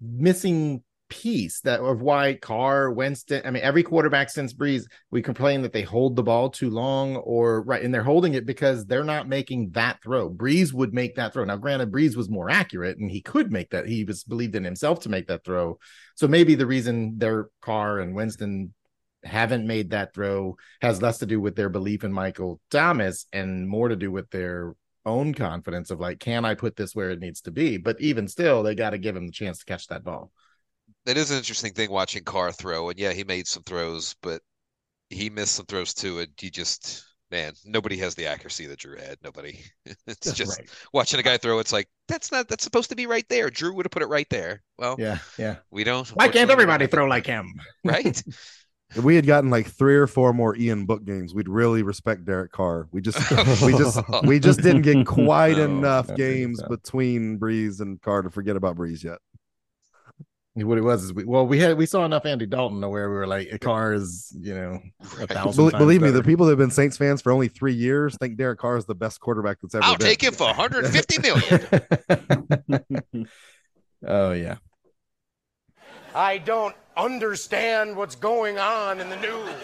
missing 0.00 0.82
piece 1.10 1.60
that 1.60 1.80
of 1.80 2.00
why 2.00 2.34
Carr, 2.34 2.90
Winston. 2.90 3.42
I 3.44 3.50
mean, 3.50 3.62
every 3.62 3.82
quarterback 3.82 4.30
since 4.30 4.54
Brees, 4.54 4.84
we 5.10 5.20
complain 5.20 5.60
that 5.62 5.72
they 5.72 5.82
hold 5.82 6.16
the 6.16 6.22
ball 6.22 6.48
too 6.48 6.70
long, 6.70 7.16
or 7.16 7.62
right, 7.62 7.82
and 7.82 7.92
they're 7.92 8.02
holding 8.02 8.34
it 8.34 8.46
because 8.46 8.86
they're 8.86 9.04
not 9.04 9.28
making 9.28 9.70
that 9.72 10.02
throw. 10.02 10.30
Brees 10.30 10.72
would 10.72 10.94
make 10.94 11.16
that 11.16 11.34
throw. 11.34 11.44
Now, 11.44 11.56
granted, 11.56 11.92
Brees 11.92 12.16
was 12.16 12.30
more 12.30 12.48
accurate 12.48 12.96
and 12.98 13.10
he 13.10 13.20
could 13.20 13.52
make 13.52 13.70
that. 13.70 13.86
He 13.86 14.04
was 14.04 14.24
believed 14.24 14.54
in 14.54 14.64
himself 14.64 15.00
to 15.00 15.08
make 15.10 15.26
that 15.26 15.44
throw. 15.44 15.78
So 16.14 16.26
maybe 16.26 16.54
the 16.54 16.66
reason 16.66 17.18
their 17.18 17.48
Carr 17.60 17.98
and 17.98 18.14
Winston 18.14 18.72
haven't 19.22 19.66
made 19.66 19.90
that 19.90 20.14
throw 20.14 20.56
has 20.80 21.02
less 21.02 21.18
to 21.18 21.26
do 21.26 21.40
with 21.40 21.56
their 21.56 21.68
belief 21.68 22.04
in 22.04 22.12
Michael 22.12 22.60
Thomas 22.70 23.26
and 23.32 23.68
more 23.68 23.88
to 23.88 23.96
do 23.96 24.10
with 24.10 24.30
their 24.30 24.74
own 25.04 25.34
confidence 25.34 25.90
of 25.90 26.00
like, 26.00 26.20
can 26.20 26.44
I 26.44 26.54
put 26.54 26.76
this 26.76 26.94
where 26.94 27.10
it 27.10 27.20
needs 27.20 27.40
to 27.42 27.50
be? 27.50 27.76
But 27.76 28.00
even 28.00 28.28
still, 28.28 28.62
they 28.62 28.74
got 28.74 28.90
to 28.90 28.98
give 28.98 29.16
him 29.16 29.26
the 29.26 29.32
chance 29.32 29.58
to 29.58 29.64
catch 29.64 29.88
that 29.88 30.04
ball. 30.04 30.30
It 31.06 31.16
is 31.16 31.30
an 31.30 31.38
interesting 31.38 31.72
thing 31.72 31.90
watching 31.90 32.24
Carr 32.24 32.52
throw, 32.52 32.90
and 32.90 32.98
yeah, 32.98 33.12
he 33.12 33.24
made 33.24 33.46
some 33.46 33.62
throws, 33.64 34.14
but 34.22 34.42
he 35.10 35.30
missed 35.30 35.56
some 35.56 35.66
throws 35.66 35.94
too, 35.94 36.20
and 36.20 36.32
he 36.38 36.50
just 36.50 37.04
Man, 37.30 37.54
nobody 37.64 37.96
has 37.98 38.14
the 38.14 38.26
accuracy 38.26 38.66
that 38.66 38.80
Drew 38.80 38.96
had. 38.98 39.18
Nobody. 39.22 39.60
It's 40.06 40.32
Just 40.32 40.36
just 40.36 40.58
right. 40.58 40.68
watching 40.92 41.20
a 41.20 41.22
guy 41.24 41.38
throw. 41.38 41.60
It's 41.60 41.72
like 41.72 41.88
that's 42.08 42.32
not. 42.32 42.48
That's 42.48 42.64
supposed 42.64 42.90
to 42.90 42.96
be 42.96 43.06
right 43.06 43.28
there. 43.28 43.50
Drew 43.50 43.74
would 43.74 43.86
have 43.86 43.92
put 43.92 44.02
it 44.02 44.08
right 44.08 44.28
there. 44.30 44.62
Well, 44.78 44.98
Yeah, 44.98 45.18
yeah. 45.38 45.58
we 45.70 45.84
don't. 45.84 46.08
Why 46.16 46.28
can't 46.28 46.50
unfortunately, 46.50 46.56
we 46.56 46.66
don't 46.66 46.78
everybody 46.78 46.86
throw 46.88 47.06
like 47.06 47.26
him? 47.26 47.54
Right. 47.84 48.22
If 48.94 49.04
we 49.04 49.14
had 49.14 49.24
gotten 49.26 49.50
like 49.50 49.68
three 49.68 49.94
or 49.94 50.08
four 50.08 50.32
more 50.32 50.56
Ian 50.56 50.84
Book 50.84 51.04
games, 51.04 51.32
we'd 51.32 51.48
really 51.48 51.82
respect 51.84 52.24
Derek 52.24 52.50
Carr. 52.50 52.88
We 52.90 53.00
just 53.00 53.18
we 53.62 53.72
just 53.72 54.02
we 54.24 54.40
just 54.40 54.62
didn't 54.62 54.82
get 54.82 55.06
quite 55.06 55.58
No, 55.58 55.64
enough 55.64 56.06
I 56.08 56.16
don't 56.16 56.22
think 56.26 56.50
games 56.50 56.62
between 56.64 57.38
Brees 57.38 57.80
and 57.80 58.00
Carr 58.02 58.22
to 58.22 58.30
forget 58.30 58.56
about 58.56 58.76
Brees 58.76 59.04
yet. 59.04 59.18
What 60.54 60.78
it 60.78 60.82
was 60.82 61.04
is 61.04 61.14
we 61.14 61.24
well 61.24 61.46
we 61.46 61.60
had 61.60 61.78
we 61.78 61.86
saw 61.86 62.04
enough 62.04 62.26
Andy 62.26 62.44
Dalton 62.44 62.80
to 62.80 62.88
where 62.88 63.08
we 63.08 63.14
were 63.14 63.26
like 63.26 63.52
a 63.52 63.58
car 63.58 63.92
is 63.92 64.36
you 64.38 64.52
know 64.52 64.80
a 65.20 65.26
thousand. 65.28 65.62
Bel- 65.62 65.70
times 65.70 65.80
believe 65.80 66.02
me, 66.02 66.10
the 66.10 66.24
people 66.24 66.44
that 66.46 66.52
have 66.52 66.58
been 66.58 66.72
Saints 66.72 66.96
fans 66.96 67.22
for 67.22 67.30
only 67.30 67.46
three 67.46 67.72
years 67.72 68.16
think 68.18 68.36
Derek 68.36 68.58
Carr 68.58 68.76
is 68.76 68.84
the 68.84 68.96
best 68.96 69.20
quarterback 69.20 69.58
that's 69.62 69.76
ever 69.76 69.84
I'll 69.84 69.96
been. 69.96 70.08
take 70.08 70.22
him 70.22 70.34
for 70.34 70.48
150 70.48 71.22
million. 71.22 73.16
oh 74.06 74.32
yeah. 74.32 74.56
I 76.14 76.38
don't 76.38 76.74
understand 76.96 77.96
what's 77.96 78.16
going 78.16 78.58
on 78.58 79.00
in 79.00 79.08
the 79.08 79.16
news. 79.16 79.54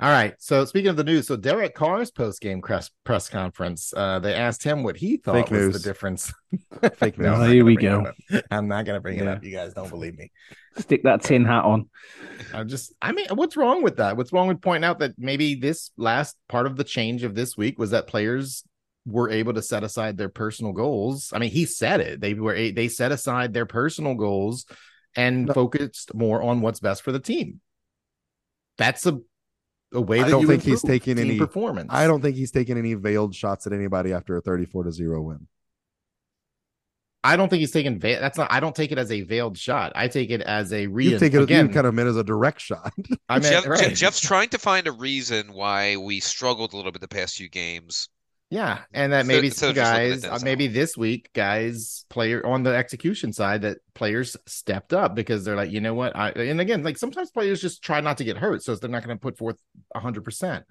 All 0.00 0.08
right. 0.08 0.34
So 0.38 0.64
speaking 0.64 0.88
of 0.88 0.96
the 0.96 1.04
news, 1.04 1.26
so 1.26 1.36
Derek 1.36 1.74
Carr's 1.74 2.10
post 2.10 2.40
game 2.40 2.62
press 2.62 2.90
press 3.04 3.28
conference, 3.28 3.92
uh, 3.94 4.18
they 4.18 4.32
asked 4.34 4.62
him 4.64 4.82
what 4.82 4.96
he 4.96 5.18
thought 5.18 5.34
Fake 5.34 5.50
was 5.50 5.60
news. 5.60 5.72
the 5.82 5.88
difference. 5.88 6.32
Fake 6.96 7.18
No, 7.18 7.34
I'm 7.34 7.38
news. 7.40 7.46
not 7.48 7.52
Here 7.52 7.64
we 7.66 7.76
go. 7.76 8.10
I'm 8.50 8.66
not 8.66 8.86
gonna 8.86 9.00
bring 9.00 9.18
it 9.18 9.28
up. 9.28 9.44
You 9.44 9.50
guys 9.52 9.74
don't 9.74 9.90
believe 9.90 10.16
me. 10.16 10.30
Stick 10.78 11.02
that 11.02 11.22
tin 11.22 11.44
hat 11.44 11.64
on. 11.64 11.90
I'm 12.54 12.66
just, 12.68 12.94
I 13.02 13.12
mean, 13.12 13.26
what's 13.34 13.58
wrong 13.58 13.82
with 13.82 13.96
that? 13.98 14.16
What's 14.16 14.32
wrong 14.32 14.48
with 14.48 14.62
pointing 14.62 14.88
out 14.88 15.00
that 15.00 15.12
maybe 15.18 15.54
this 15.56 15.90
last 15.98 16.36
part 16.48 16.64
of 16.66 16.76
the 16.76 16.84
change 16.84 17.22
of 17.22 17.34
this 17.34 17.56
week 17.58 17.78
was 17.78 17.90
that 17.90 18.06
players 18.06 18.64
were 19.04 19.28
able 19.28 19.52
to 19.52 19.62
set 19.62 19.84
aside 19.84 20.16
their 20.16 20.28
personal 20.30 20.72
goals. 20.72 21.30
I 21.34 21.38
mean, 21.40 21.50
he 21.50 21.66
said 21.66 22.00
it. 22.00 22.20
They 22.22 22.32
were 22.32 22.54
they 22.54 22.88
set 22.88 23.12
aside 23.12 23.52
their 23.52 23.66
personal 23.66 24.14
goals 24.14 24.64
and 25.14 25.44
No. 25.46 25.52
focused 25.52 26.14
more 26.14 26.40
on 26.42 26.62
what's 26.62 26.80
best 26.80 27.02
for 27.02 27.12
the 27.12 27.20
team. 27.20 27.60
That's 28.78 29.04
a 29.04 29.20
a 29.92 30.00
way 30.00 30.20
I 30.20 30.28
don't 30.28 30.42
you 30.42 30.46
think 30.48 30.62
he's 30.62 30.82
taking 30.82 31.18
any- 31.18 31.38
performance. 31.38 31.88
I 31.92 32.06
don't 32.06 32.20
think 32.22 32.36
he's 32.36 32.50
taking 32.50 32.78
any 32.78 32.94
veiled 32.94 33.34
shots 33.34 33.66
at 33.66 33.72
anybody 33.72 34.12
after 34.12 34.36
a 34.36 34.40
34 34.40 34.84
to 34.84 34.92
0 34.92 35.22
win. 35.22 35.46
I 37.22 37.36
don't 37.36 37.50
think 37.50 37.60
he's 37.60 37.70
taking 37.70 37.98
veil. 37.98 38.18
That's 38.18 38.38
not. 38.38 38.50
I 38.50 38.60
don't 38.60 38.74
take 38.74 38.92
it 38.92 38.98
as 38.98 39.12
a 39.12 39.20
veiled 39.20 39.58
shot. 39.58 39.92
I 39.94 40.08
take 40.08 40.30
it 40.30 40.40
as 40.40 40.72
a 40.72 40.86
re. 40.86 41.10
You 41.10 41.18
take 41.18 41.34
it 41.34 41.42
again. 41.42 41.66
you 41.68 41.72
kind 41.74 41.86
of 41.86 41.92
meant 41.92 42.08
as 42.08 42.16
a 42.16 42.24
direct 42.24 42.60
shot. 42.62 42.92
I 43.28 43.40
meant 43.40 43.52
Jeff, 43.52 43.66
right. 43.66 43.94
Jeff's 43.94 44.20
trying 44.20 44.48
to 44.50 44.58
find 44.58 44.86
a 44.86 44.92
reason 44.92 45.52
why 45.52 45.96
we 45.96 46.20
struggled 46.20 46.72
a 46.72 46.76
little 46.76 46.92
bit 46.92 47.02
the 47.02 47.08
past 47.08 47.36
few 47.36 47.48
games. 47.50 48.08
Yeah, 48.50 48.80
and 48.92 49.12
that 49.12 49.26
maybe 49.26 49.46
instead 49.46 49.60
some 49.60 49.68
of 49.70 49.74
just 49.76 49.92
looking 49.94 50.10
at 50.10 50.22
guys, 50.22 50.24
uh, 50.24 50.38
Denzel. 50.38 50.44
maybe 50.44 50.66
this 50.66 50.96
week, 50.96 51.30
guys, 51.32 52.04
player 52.10 52.44
on 52.44 52.64
the 52.64 52.74
execution 52.74 53.32
side, 53.32 53.62
that 53.62 53.78
players 53.94 54.36
stepped 54.46 54.92
up 54.92 55.14
because 55.14 55.44
they're 55.44 55.54
like, 55.54 55.70
you 55.70 55.80
know 55.80 55.94
what, 55.94 56.16
I 56.16 56.30
and 56.30 56.60
again, 56.60 56.82
like 56.82 56.98
sometimes 56.98 57.30
players 57.30 57.60
just 57.62 57.80
try 57.80 58.00
not 58.00 58.18
to 58.18 58.24
get 58.24 58.36
hurt, 58.36 58.64
so 58.64 58.74
they're 58.74 58.90
not 58.90 59.04
going 59.04 59.16
to 59.16 59.20
put 59.20 59.38
forth 59.38 59.56
hundred 59.94 60.24
percent, 60.24 60.64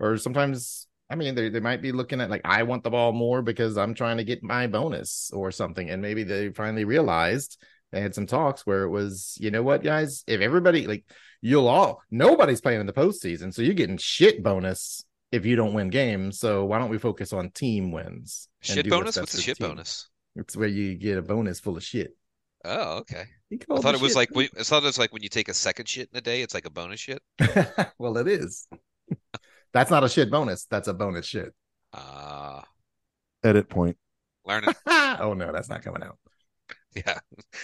or 0.00 0.16
sometimes, 0.16 0.86
I 1.10 1.14
mean, 1.16 1.34
they 1.34 1.50
they 1.50 1.60
might 1.60 1.82
be 1.82 1.92
looking 1.92 2.22
at 2.22 2.30
like, 2.30 2.40
I 2.46 2.62
want 2.62 2.84
the 2.84 2.90
ball 2.90 3.12
more 3.12 3.42
because 3.42 3.76
I'm 3.76 3.92
trying 3.92 4.16
to 4.16 4.24
get 4.24 4.42
my 4.42 4.66
bonus 4.66 5.30
or 5.34 5.50
something, 5.50 5.90
and 5.90 6.00
maybe 6.00 6.22
they 6.22 6.48
finally 6.52 6.86
realized 6.86 7.62
they 7.92 8.00
had 8.00 8.14
some 8.14 8.26
talks 8.26 8.66
where 8.66 8.84
it 8.84 8.90
was, 8.90 9.36
you 9.38 9.50
know 9.50 9.62
what, 9.62 9.82
guys, 9.82 10.24
if 10.26 10.40
everybody 10.40 10.86
like 10.86 11.04
you'll 11.42 11.68
all 11.68 12.00
nobody's 12.10 12.62
playing 12.62 12.80
in 12.80 12.86
the 12.86 12.94
postseason, 12.94 13.52
so 13.52 13.60
you're 13.60 13.74
getting 13.74 13.98
shit 13.98 14.42
bonus 14.42 15.04
if 15.32 15.44
you 15.46 15.56
don't 15.56 15.74
win 15.74 15.88
games. 15.90 16.38
So 16.38 16.64
why 16.64 16.78
don't 16.78 16.90
we 16.90 16.98
focus 16.98 17.32
on 17.32 17.50
team 17.50 17.92
wins? 17.92 18.48
and 18.68 18.76
Shit 18.76 18.84
do 18.84 18.90
what's 18.90 19.00
bonus? 19.00 19.16
What's 19.16 19.32
the 19.32 19.38
for 19.38 19.42
shit 19.42 19.56
team? 19.58 19.68
bonus? 19.68 20.08
It's 20.36 20.56
where 20.56 20.68
you 20.68 20.94
get 20.94 21.18
a 21.18 21.22
bonus 21.22 21.60
full 21.60 21.76
of 21.76 21.82
shit. 21.84 22.16
Oh, 22.64 22.98
okay. 22.98 23.24
I 23.52 23.56
thought 23.80 23.82
the 23.82 23.94
it 23.94 24.00
was 24.00 24.16
like 24.16 24.30
we- 24.34 24.50
I 24.58 24.62
thought 24.62 24.82
it 24.82 24.86
was 24.86 24.98
like 24.98 25.12
when 25.12 25.22
you 25.22 25.28
take 25.28 25.48
a 25.48 25.54
second 25.54 25.88
shit 25.88 26.08
in 26.12 26.18
a 26.18 26.20
day, 26.20 26.42
it's 26.42 26.52
like 26.54 26.66
a 26.66 26.70
bonus 26.70 27.00
shit. 27.00 27.22
well, 27.98 28.16
it 28.18 28.26
is. 28.28 28.66
That's 29.72 29.90
not 29.90 30.02
a 30.04 30.08
shit 30.08 30.30
bonus. 30.30 30.64
That's 30.66 30.88
a 30.88 30.94
bonus 30.94 31.26
shit. 31.26 31.52
Ah, 31.92 32.64
Edit 33.44 33.68
point. 33.68 33.96
learn 34.44 34.64
it. 34.68 34.76
oh 35.20 35.34
no, 35.34 35.52
that's 35.52 35.68
not 35.68 35.82
coming 35.82 36.02
out. 36.02 36.18
Yeah, 36.94 37.18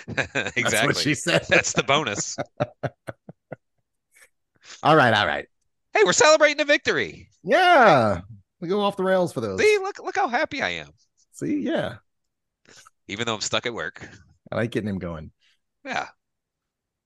That's 0.08 0.56
exactly. 0.56 0.88
what 0.88 0.96
she 0.98 1.14
said. 1.14 1.44
That's 1.48 1.72
the 1.72 1.82
bonus. 1.82 2.36
all 4.82 4.94
right, 4.96 5.14
all 5.14 5.26
right. 5.26 5.46
Hey, 5.94 6.02
we're 6.04 6.12
celebrating 6.12 6.60
a 6.60 6.64
victory. 6.64 7.28
Yeah, 7.44 8.20
we 8.60 8.68
go 8.68 8.80
off 8.80 8.96
the 8.96 9.04
rails 9.04 9.32
for 9.32 9.40
those. 9.40 9.60
See, 9.60 9.78
look, 9.80 9.98
look 10.02 10.16
how 10.16 10.28
happy 10.28 10.62
I 10.62 10.70
am. 10.70 10.90
See, 11.32 11.60
yeah, 11.60 11.96
Even 13.08 13.26
though 13.26 13.34
I'm 13.34 13.40
stuck 13.40 13.66
at 13.66 13.74
work. 13.74 14.08
I 14.50 14.56
like 14.56 14.70
getting 14.70 14.88
him 14.88 14.98
going. 14.98 15.30
Yeah. 15.84 16.08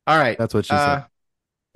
All 0.06 0.18
right, 0.18 0.36
That's 0.38 0.54
what 0.54 0.66
she 0.66 0.74
uh, 0.74 1.02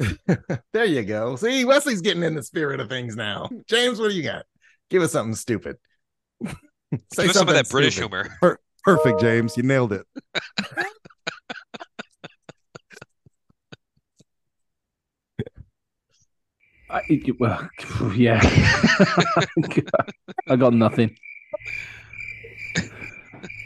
said. 0.01 0.59
there 0.73 0.85
you 0.85 1.03
go. 1.03 1.37
See, 1.37 1.65
Wesley's 1.65 2.01
getting 2.01 2.23
in 2.23 2.35
the 2.35 2.43
spirit 2.43 2.81
of 2.81 2.89
things 2.89 3.17
now. 3.17 3.49
James, 3.69 3.99
what 3.99 4.11
do 4.11 4.17
you 4.17 4.23
got? 4.23 4.47
Give 4.89 5.03
us 5.03 5.13
something 5.13 5.35
stupid. 5.35 5.77
Say 6.45 6.51
Give 6.51 6.55
us 6.93 7.17
some 7.17 7.27
of 7.29 7.33
something 7.35 7.55
that 7.55 7.69
British 7.69 7.97
stupid. 7.97 8.29
humor. 8.41 8.59
Perfect, 8.85 9.21
James. 9.21 9.57
You 9.57 9.63
nailed 9.63 9.93
it. 9.93 10.07
I, 16.91 17.01
it- 17.09 17.41
well, 17.41 17.69
yeah. 18.15 18.41
I 20.49 20.57
got 20.57 20.75
nothing. 20.75 21.17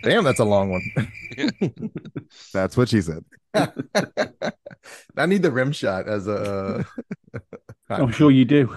Damn, 0.03 0.25
that's 0.25 0.41
a 0.41 0.45
long 0.45 0.71
one. 0.71 0.83
That's 2.53 2.77
what 2.77 2.89
she 2.91 3.01
said. 3.01 3.25
I 5.17 5.25
need 5.27 5.43
the 5.43 5.51
rim 5.51 5.73
shot 5.73 6.07
as 6.07 6.29
a. 6.29 6.85
I'm 7.89 8.13
sure 8.13 8.31
you 8.31 8.45
do. 8.45 8.77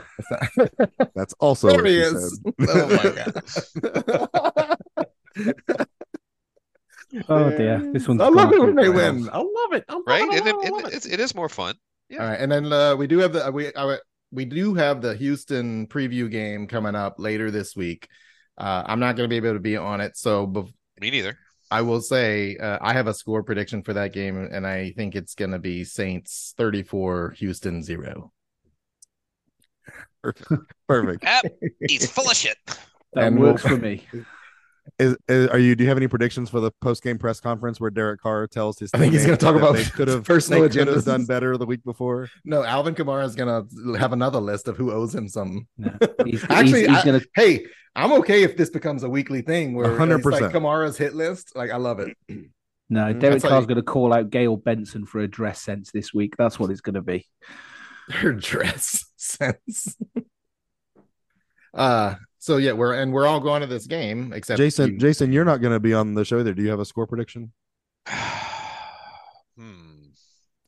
That's 1.15 1.33
also 1.39 1.67
there 1.67 1.77
what 1.77 1.85
he 1.87 1.93
she 1.95 1.99
is. 2.01 2.39
said. 2.43 2.53
Oh 2.69 2.87
my 2.87 3.03
god! 4.63 4.77
Oh 7.29 7.49
dear, 7.49 7.79
this 7.93 8.07
one's. 8.07 8.21
I 8.21 8.27
love 8.29 8.51
it 8.53 8.59
when 8.61 8.75
they 8.75 8.89
win. 8.89 9.29
I 9.31 9.37
love 9.37 9.73
it. 9.73 9.85
I 9.89 9.93
love 9.93 10.03
Right? 10.07 10.21
it. 10.23 10.29
I 10.31 10.37
love 10.37 10.47
it, 10.47 10.49
it. 10.49 10.55
I 10.55 10.67
and 10.67 10.71
love 10.83 10.93
it. 10.93 11.19
it's, 11.19 11.35
more 11.35 11.49
fun. 11.49 11.75
Yeah. 12.09 12.23
All 12.23 12.29
right, 12.29 12.39
and 12.39 12.51
then 12.51 12.71
uh, 12.71 12.95
we 12.95 13.07
do 13.07 13.17
have 13.19 13.33
the 13.33 13.51
we 13.51 13.73
uh, 13.73 13.97
we 14.31 14.45
do 14.45 14.73
have 14.73 15.01
the 15.01 15.15
Houston 15.15 15.87
preview 15.87 16.29
game 16.29 16.67
coming 16.67 16.95
up 16.95 17.15
later 17.17 17.49
this 17.51 17.75
week. 17.75 18.07
Uh, 18.57 18.83
I'm 18.85 18.99
not 18.99 19.15
going 19.15 19.29
to 19.29 19.33
be 19.33 19.37
able 19.37 19.53
to 19.55 19.59
be 19.61 19.77
on 19.77 20.01
it, 20.01 20.17
so 20.17 20.47
bef- 20.47 20.73
Me 20.99 21.11
neither. 21.11 21.37
I 21.69 21.81
will 21.81 22.01
say 22.01 22.55
uh, 22.57 22.77
I 22.81 22.93
have 22.93 23.07
a 23.07 23.13
score 23.13 23.43
prediction 23.43 23.83
for 23.83 23.93
that 23.93 24.13
game, 24.13 24.37
and 24.51 24.65
I 24.65 24.91
think 24.91 25.15
it's 25.15 25.35
going 25.35 25.51
to 25.51 25.59
be 25.59 25.83
Saints 25.83 26.53
34, 26.57 27.31
Houston 27.37 27.83
zero. 27.83 28.31
Perfect. 30.87 31.23
Ah, 31.25 31.41
he's 31.87 32.09
full 32.09 32.29
of 32.29 32.35
shit. 32.35 32.57
That 33.13 33.27
And 33.27 33.39
works 33.39 33.63
we'll- 33.63 33.75
for 33.75 33.81
me. 33.81 34.05
Is, 34.99 35.17
is 35.27 35.47
are 35.49 35.59
you? 35.59 35.75
Do 35.75 35.83
you 35.83 35.89
have 35.89 35.97
any 35.97 36.07
predictions 36.07 36.49
for 36.49 36.59
the 36.59 36.71
post 36.81 37.03
game 37.03 37.17
press 37.17 37.39
conference 37.39 37.79
where 37.79 37.89
Derek 37.89 38.21
Carr 38.21 38.47
tells 38.47 38.79
his? 38.79 38.89
I 38.93 38.97
think 38.97 39.13
he's 39.13 39.25
gonna 39.25 39.37
talk 39.37 39.55
about 39.55 39.75
they 39.75 39.83
could 39.95 40.07
have 40.07 40.23
personal 40.23 40.61
personal 40.67 40.85
agendas. 40.95 41.05
done 41.05 41.25
better 41.25 41.57
the 41.57 41.65
week 41.65 41.83
before. 41.83 42.29
No, 42.45 42.63
Alvin 42.63 42.95
Kamara 42.95 43.25
is 43.25 43.35
going 43.35 43.67
to 43.69 43.93
have 43.99 44.13
another 44.13 44.39
list 44.39 44.67
of 44.67 44.77
who 44.77 44.91
owes 44.91 45.13
him 45.13 45.27
something. 45.27 45.67
No. 45.77 45.91
He's, 46.25 46.43
Actually, 46.49 46.81
he's, 46.81 46.89
he's 46.89 46.97
I- 46.97 47.05
gonna. 47.05 47.21
Hey, 47.35 47.65
I'm 47.95 48.13
okay 48.13 48.43
if 48.43 48.55
this 48.57 48.69
becomes 48.69 49.03
a 49.03 49.09
weekly 49.09 49.41
thing 49.41 49.73
where 49.73 49.87
100%. 49.97 50.23
like 50.31 50.51
Kamara's 50.53 50.97
hit 50.97 51.15
list. 51.15 51.55
Like, 51.55 51.71
I 51.71 51.77
love 51.77 51.99
it. 51.99 52.15
No, 52.89 53.01
Mm, 53.01 53.19
Derek 53.19 53.33
that's 53.33 53.43
how 53.43 53.49
Carr's 53.49 53.63
you- 53.63 53.67
going 53.67 53.75
to 53.75 53.81
call 53.83 54.13
out 54.13 54.29
Gayle 54.29 54.55
Benson 54.55 55.05
for 55.05 55.19
a 55.19 55.27
dress 55.27 55.61
sense 55.61 55.91
this 55.91 56.13
week. 56.13 56.35
That's 56.37 56.57
what 56.57 56.71
it's 56.71 56.79
going 56.79 56.93
to 56.93 57.01
be. 57.01 57.27
Her 58.09 58.31
dress 58.31 59.03
sense. 59.17 59.97
uh, 61.73 62.15
so 62.47 62.57
yeah, 62.57 62.71
we're 62.71 62.93
and 62.93 63.11
we're 63.11 63.27
all 63.27 63.39
going 63.41 63.59
to 63.61 63.67
this 63.67 63.85
game 63.87 64.31
except 64.33 64.57
Jason, 64.57 64.93
you- 64.93 64.97
Jason, 64.97 65.31
you're 65.33 65.45
not 65.45 65.57
going 65.61 65.73
to 65.73 65.79
be 65.79 65.93
on 65.93 66.13
the 66.13 66.23
show 66.23 66.41
there. 66.43 66.53
Do 66.53 66.63
you 66.63 66.69
have 66.69 66.79
a 66.79 66.85
score 66.85 67.05
prediction? 67.05 67.51
hmm. 69.57 69.83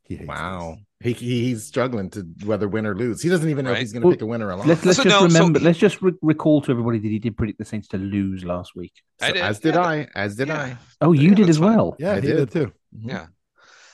He 0.03 0.17
Wow, 0.25 0.77
he, 1.01 1.13
he's 1.13 1.65
struggling 1.65 2.09
to 2.11 2.21
whether 2.43 2.67
win 2.67 2.85
or 2.87 2.95
lose. 2.95 3.21
He 3.21 3.29
doesn't 3.29 3.47
even 3.49 3.63
know 3.65 3.71
if 3.73 3.77
he's 3.77 3.93
going 3.93 4.01
to 4.01 4.07
Well, 4.07 4.15
pick 4.15 4.23
a 4.23 4.25
winner 4.25 4.47
or 4.51 4.55
loss. 4.55 4.65
Let's 4.67 4.83
let's 4.83 4.97
So 4.97 5.03
just 5.03 5.13
no, 5.13 5.19
so 5.27 5.37
remember. 5.39 5.59
he- 5.59 5.65
let's 5.65 5.77
just 5.77 6.01
re- 6.01 6.13
recall 6.23 6.61
to 6.63 6.71
everybody 6.71 6.97
that 6.99 7.07
he 7.07 7.19
did 7.19 7.37
predict 7.37 7.59
the 7.59 7.65
Saints 7.65 7.87
to 7.89 7.97
lose 7.97 8.43
last 8.43 8.75
week. 8.75 8.93
I 9.21 9.27
So- 9.27 9.33
did. 9.33 9.41
as 9.43 9.59
did 9.59 9.75
Yeah, 9.75 9.81
I, 9.81 10.07
as 10.15 10.35
did 10.35 10.47
yeah. 10.47 10.61
I. 10.61 10.77
Oh, 11.01 11.11
you 11.13 11.29
Yeah, 11.29 11.35
did 11.35 11.37
that's 11.45 11.49
as 11.51 11.57
fine. 11.59 11.75
well. 11.77 11.95
Yeah, 11.99 12.11
I 12.13 12.15
he 12.15 12.21
did. 12.27 12.35
did 12.37 12.51
too. 12.51 12.73
Yeah. 12.91 13.27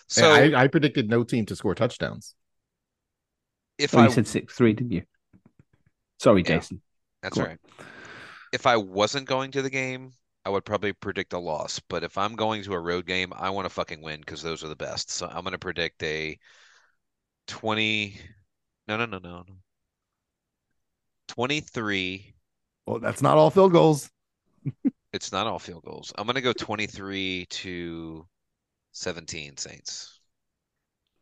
So 0.08 0.22
So 0.22 0.32
I, 0.32 0.64
I 0.64 0.68
predicted 0.68 1.10
no 1.10 1.24
team 1.24 1.46
to 1.48 1.56
score 1.56 1.76
touchdowns. 1.76 2.34
if 3.78 3.94
Oh, 3.94 4.00
I 4.00 4.06
you 4.06 4.12
said 4.12 4.26
six 4.28 4.54
three, 4.56 4.72
didn't 4.74 4.94
you? 4.94 5.04
Sorry, 6.20 6.42
Yeah. 6.44 6.56
Jason. 6.60 6.82
That's 7.26 7.36
Go 7.38 7.42
on. 7.44 7.48
right. 7.50 7.60
If 8.54 8.68
I 8.68 8.78
wasn't 8.78 9.28
going 9.28 9.52
to 9.52 9.62
the 9.64 9.70
game, 9.70 10.12
I 10.46 10.50
would 10.50 10.64
probably 10.64 10.94
predict 10.94 11.34
a 11.34 11.40
loss. 11.40 11.80
But 11.90 12.04
if 12.04 12.18
I'm 12.20 12.36
going 12.36 12.62
to 12.64 12.74
a 12.74 12.80
road 12.80 13.08
game, 13.08 13.34
I 13.36 13.50
want 13.50 13.66
to 13.66 13.70
fucking 13.74 14.02
win 14.02 14.20
because 14.20 14.44
those 14.44 14.64
are 14.64 14.68
the 14.68 14.76
best. 14.76 15.10
So 15.10 15.26
I'm 15.28 15.42
going 15.42 15.54
to 15.54 15.58
predict 15.58 16.04
a 16.04 16.38
20. 17.48 18.16
No, 18.88 18.98
no, 18.98 19.06
no, 19.08 19.18
no, 19.18 19.30
no. 19.48 19.56
23. 21.30 22.36
Well, 22.86 23.00
that's 23.00 23.22
not 23.24 23.38
all 23.38 23.50
field 23.50 23.72
goals. 23.72 24.10
It's 25.14 25.32
not 25.32 25.48
all 25.48 25.60
field 25.60 25.84
goals. 25.86 26.14
I'm 26.18 26.28
gonna 26.28 26.42
go 26.42 26.54
23 26.54 27.46
to 27.50 28.28
17 28.92 29.58
Saints. 29.58 30.20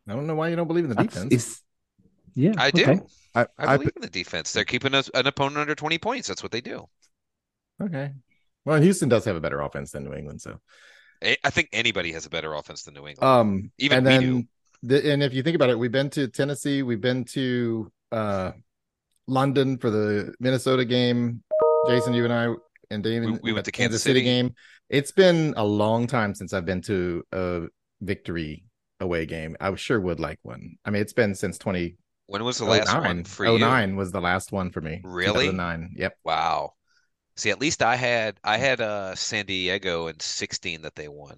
I 0.08 0.14
don't 0.14 0.26
know 0.28 0.36
why 0.36 0.50
you 0.50 0.56
don't 0.56 0.68
believe 0.68 0.84
in 0.86 0.90
the 0.90 0.96
That's- 0.96 1.14
defense. 1.14 1.34
it's- 1.34 1.62
yeah, 2.36 2.54
I 2.58 2.72
do. 2.72 2.84
okay. 2.84 3.00
I, 3.36 3.42
I 3.42 3.48
I, 3.74 3.78
believe 3.78 3.94
in 3.96 4.02
the 4.02 4.10
defense. 4.10 4.52
They're 4.54 4.66
keeping 4.66 4.94
us 4.94 5.10
an 5.14 5.26
opponent 5.28 5.58
under 5.58 5.76
20 5.76 5.98
points. 5.98 6.28
That's 6.28 6.44
what 6.44 6.52
they 6.52 6.62
do. 6.62 6.88
Okay. 7.82 8.12
Well, 8.66 8.82
Houston 8.82 9.10
does 9.10 9.26
have 9.26 9.36
a 9.36 9.42
better 9.42 9.60
offense 9.62 9.92
than 9.92 10.04
New 10.04 10.14
England, 10.14 10.42
so 10.42 10.60
I 11.24 11.38
I 11.44 11.50
think 11.50 11.70
anybody 11.74 12.12
has 12.14 12.26
a 12.26 12.30
better 12.30 12.54
offense 12.54 12.84
than 12.84 12.94
New 12.94 13.08
England. 13.08 13.24
um 13.24 13.72
Even 13.78 13.98
and 14.00 14.08
we 14.08 14.12
then 14.14 14.22
do. 14.22 14.44
the, 14.84 15.12
and 15.12 15.24
if 15.24 15.34
you 15.34 15.44
think 15.44 15.56
about 15.56 15.70
it, 15.70 15.78
we've 15.80 15.92
been 15.92 16.10
to 16.12 16.28
Tennessee, 16.28 16.84
we've 16.84 17.02
been 17.02 17.26
to 17.34 17.92
uh 18.12 18.52
London 19.28 19.78
for 19.78 19.90
the 19.90 20.34
Minnesota 20.40 20.86
game. 20.86 21.44
Jason, 21.88 22.14
you 22.14 22.24
and 22.26 22.34
I 22.34 22.54
and 22.92 23.04
David 23.04 23.32
We- 23.32 23.40
we 23.44 23.54
went 23.54 23.66
to 23.66 23.72
Kansas 23.72 24.04
City. 24.04 24.22
game. 24.22 24.54
It's 24.90 25.12
been 25.12 25.54
a 25.58 25.64
long 25.66 26.08
time 26.08 26.36
since 26.36 26.54
I've 26.54 26.66
been 26.66 26.82
to 26.84 27.24
a 27.32 27.64
victory 28.02 28.66
away 29.00 29.26
game. 29.26 29.58
I 29.60 29.74
sure 29.76 30.00
would 30.00 30.20
like 30.20 30.40
one. 30.44 30.76
I 30.86 30.92
mean, 30.92 31.02
it's 31.02 31.14
been 31.14 31.36
since 31.36 31.58
2009. 31.58 31.98
When 32.28 32.44
was 32.44 32.58
the 32.58 32.66
last 32.66 32.94
one 32.94 33.24
for 33.24 33.46
you? 33.46 33.60
09 33.60 33.96
was 33.96 34.12
the 34.12 34.22
last 34.22 34.52
one 34.52 34.72
for 34.72 34.82
me. 34.82 35.02
Really? 35.04 35.46
2009. 35.48 35.94
Yep. 35.96 36.18
Wow. 36.24 36.74
See, 37.36 37.50
at 37.50 37.60
least 37.60 37.82
I 37.82 37.96
had 37.96 38.38
I 38.44 38.58
had 38.58 38.80
uh 38.82 39.16
San 39.16 39.46
Diego 39.46 40.08
in 40.08 40.20
16 40.20 40.84
that 40.84 40.96
they 40.96 41.08
won. 41.08 41.38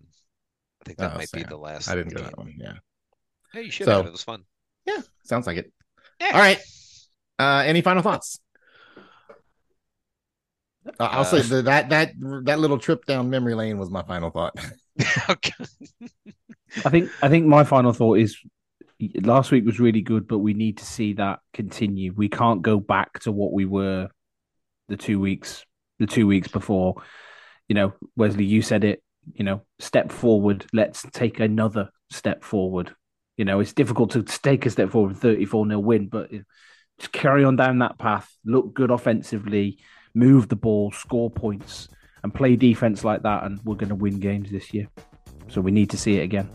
I 0.81 0.85
think 0.85 0.97
that 0.99 1.13
Oh, 1.13 1.17
might 1.17 1.31
be 1.31 1.43
the 1.43 1.57
last. 1.57 1.89
I 1.89 1.95
didn't 1.95 2.13
go 2.13 2.21
that 2.21 2.37
one. 2.37 2.53
Yeah. 2.57 2.73
Hey, 3.53 3.63
you 3.63 3.71
should 3.71 3.85
So- 3.85 3.97
have. 3.97 4.05
It 4.07 4.11
was 4.11 4.23
fun. 4.23 4.43
Yeah. 4.85 5.01
Sounds 5.23 5.47
like 5.47 5.57
it. 5.57 5.71
Yeah. 6.19 6.31
All 6.33 6.39
right. 6.39 6.59
Uh, 7.39 7.63
any 7.65 7.81
final 7.81 8.03
thoughts? 8.03 8.39
Uh, 10.87 10.91
I'll 10.99 11.25
say 11.25 11.39
Uh, 11.39 11.61
that, 11.61 11.65
that 11.65 11.89
that 11.89 12.43
that 12.45 12.59
little 12.59 12.77
trip 12.77 13.05
down 13.05 13.29
memory 13.29 13.55
lane 13.55 13.77
was 13.77 13.89
my 13.89 14.03
final 14.03 14.29
thought. 14.29 14.55
Okay. 15.29 15.53
I 16.85 16.89
think 16.89 17.09
I 17.21 17.29
think 17.29 17.45
my 17.47 17.63
final 17.63 17.93
thought 17.93 18.15
is 18.19 18.37
last 19.21 19.51
week 19.51 19.65
was 19.65 19.79
really 19.79 20.01
good, 20.01 20.27
but 20.27 20.39
we 20.39 20.53
need 20.53 20.77
to 20.77 20.85
see 20.85 21.13
that 21.13 21.39
continue. 21.53 22.13
We 22.13 22.29
can't 22.29 22.61
go 22.61 22.79
back 22.79 23.19
to 23.19 23.31
what 23.31 23.53
we 23.53 23.65
were 23.65 24.09
the 24.87 24.97
two 24.97 25.19
weeks 25.19 25.65
the 25.99 26.07
two 26.07 26.27
weeks 26.27 26.47
before. 26.47 26.95
You 27.67 27.75
know, 27.75 27.93
Wesley, 28.15 28.45
you 28.45 28.61
said 28.61 28.83
it, 28.83 29.01
you 29.33 29.43
know, 29.43 29.61
step 29.79 30.11
forward, 30.11 30.65
let's 30.73 31.05
take 31.11 31.39
another 31.39 31.89
step 32.11 32.43
forward. 32.43 32.93
You 33.37 33.45
know, 33.45 33.59
it's 33.59 33.73
difficult 33.73 34.11
to 34.11 34.23
take 34.23 34.65
a 34.65 34.69
step 34.69 34.91
forward, 34.91 35.17
34 35.17 35.65
nil 35.65 35.83
win, 35.83 36.07
but 36.07 36.29
just 36.99 37.11
carry 37.11 37.43
on 37.43 37.55
down 37.55 37.79
that 37.79 37.97
path, 37.97 38.29
look 38.45 38.73
good 38.73 38.91
offensively, 38.91 39.79
move 40.13 40.47
the 40.47 40.55
ball, 40.55 40.91
score 40.91 41.29
points, 41.29 41.89
and 42.23 42.33
play 42.33 42.55
defense 42.55 43.03
like 43.03 43.23
that, 43.23 43.43
and 43.43 43.59
we're 43.63 43.75
going 43.75 43.89
to 43.89 43.95
win 43.95 44.19
games 44.19 44.51
this 44.51 44.73
year. 44.73 44.87
So 45.47 45.61
we 45.61 45.71
need 45.71 45.89
to 45.89 45.97
see 45.97 46.17
it 46.17 46.23
again. 46.23 46.49